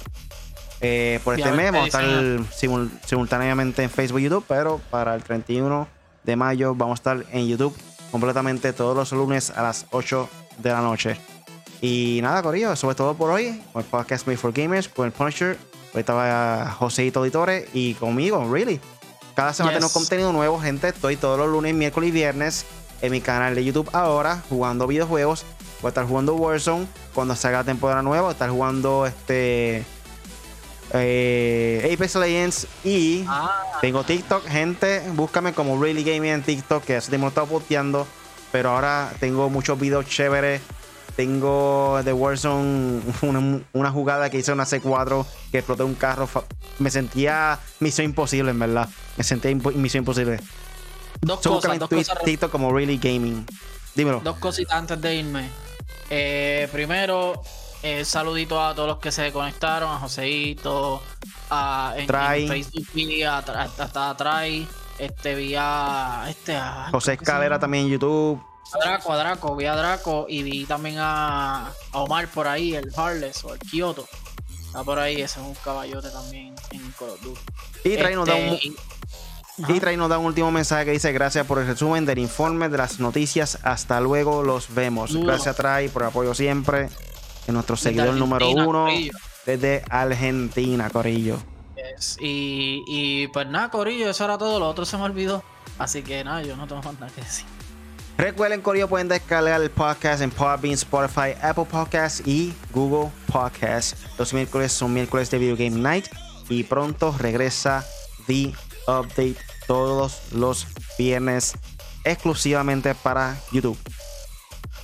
[0.81, 5.21] Eh, por este mes vamos a estar simultáneamente en Facebook y YouTube, pero para el
[5.21, 5.87] 31
[6.23, 7.77] de mayo vamos a estar en YouTube
[8.09, 10.27] completamente todos los lunes a las 8
[10.57, 11.15] de la noche.
[11.79, 13.61] Y nada, Corillo, eso es todo por hoy.
[13.71, 15.59] Con el podcast Made for Gamers, con el Punisher.
[15.93, 18.81] Ahorita va Joseito Auditore y conmigo, really.
[19.35, 20.87] Cada semana tenemos contenido nuevo, gente.
[20.87, 22.65] Estoy todos los lunes, miércoles y viernes
[23.03, 25.45] en mi canal de YouTube ahora jugando videojuegos.
[25.83, 28.21] Voy a estar jugando Warzone cuando salga la temporada nueva.
[28.21, 29.85] Voy a estar jugando este.
[30.93, 33.79] Eh, Apex Legends y ah.
[33.81, 38.05] tengo TikTok, gente, búscame como Really Gaming en TikTok, que hace tiempo he estado posteando,
[38.51, 40.61] pero ahora tengo muchos videos chéveres
[41.15, 43.01] tengo de Warzone
[43.73, 46.29] una, jugada que hice una C4 que exploté un carro.
[46.79, 48.89] Me sentía misión imposible, en verdad.
[49.17, 50.39] Me sentía misión imposible.
[51.21, 52.49] Dos cosas, dos cosas.
[52.49, 53.45] como Really Gaming.
[53.95, 54.21] Dímelo.
[54.21, 55.49] Dos cositas antes de irme.
[56.15, 57.41] Eh, primero,
[57.81, 61.01] eh, saludito a todos los que se conectaron, a Joseito,
[61.49, 64.67] a en, Facebook vía hasta Trai,
[64.99, 66.55] este vía este
[66.91, 68.39] José Escalera también en YouTube.
[68.73, 72.91] A Draco, a Draco, vi a Draco y vi también a, Omar por ahí, el
[72.95, 74.05] Harless o el Kyoto.
[74.67, 77.41] Está por ahí, ese es un caballote también en Call of Duty.
[77.85, 78.53] Y Trae nos da un.
[78.53, 78.71] Este,
[79.57, 82.77] y nos da un último mensaje que dice: Gracias por el resumen del informe de
[82.77, 83.59] las noticias.
[83.63, 85.15] Hasta luego, los vemos.
[85.15, 86.89] Gracias, Trai, por el apoyo siempre.
[87.47, 88.87] Nuestro seguidor número uno
[89.45, 91.37] desde Argentina, Corillo.
[92.19, 94.59] Y, y pues nada, Corillo, eso era todo.
[94.59, 95.43] Lo otro se me olvidó.
[95.77, 97.45] Así que nada, yo no tengo más nada que decir.
[98.17, 103.95] Recuerden, Corillo, pueden descargar el podcast en Podbean, Spotify, Apple Podcasts y Google Podcasts.
[104.17, 106.05] Los miércoles son miércoles de Video Game Night
[106.47, 107.83] y pronto regresa
[108.27, 108.53] The
[108.87, 110.67] Update todos los
[110.97, 111.55] viernes
[112.03, 113.77] exclusivamente para YouTube.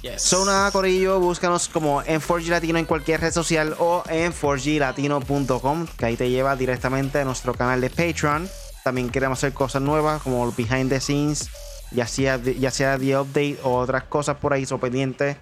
[0.01, 0.21] Yes.
[0.21, 5.87] So nada, Corillo, búscanos como en 4G Latino en cualquier red social o en 4glatino.com,
[5.97, 8.49] que ahí te lleva directamente a nuestro canal de Patreon.
[8.83, 11.49] También queremos hacer cosas nuevas como behind the scenes
[11.91, 15.37] ya sea, ya sea The Update o otras cosas por ahí son pendientes,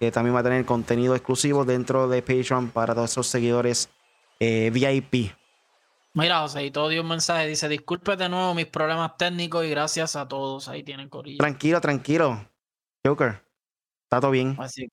[0.00, 3.88] que también va a tener contenido exclusivo dentro de Patreon para todos esos seguidores
[4.40, 5.32] eh, VIP.
[6.14, 9.70] Mira, José, y todo dio un mensaje, dice, disculpe de nuevo mis problemas técnicos y
[9.70, 10.68] gracias a todos.
[10.68, 11.38] Ahí tienen Corillo.
[11.38, 12.50] Tranquilo, tranquilo.
[13.04, 13.42] Joker,
[14.04, 14.56] está todo bien.
[14.58, 14.88] Así,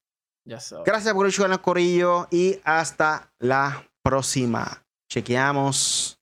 [0.86, 4.84] Gracias por el Corillo y hasta la próxima.
[5.12, 6.20] Chequeamos.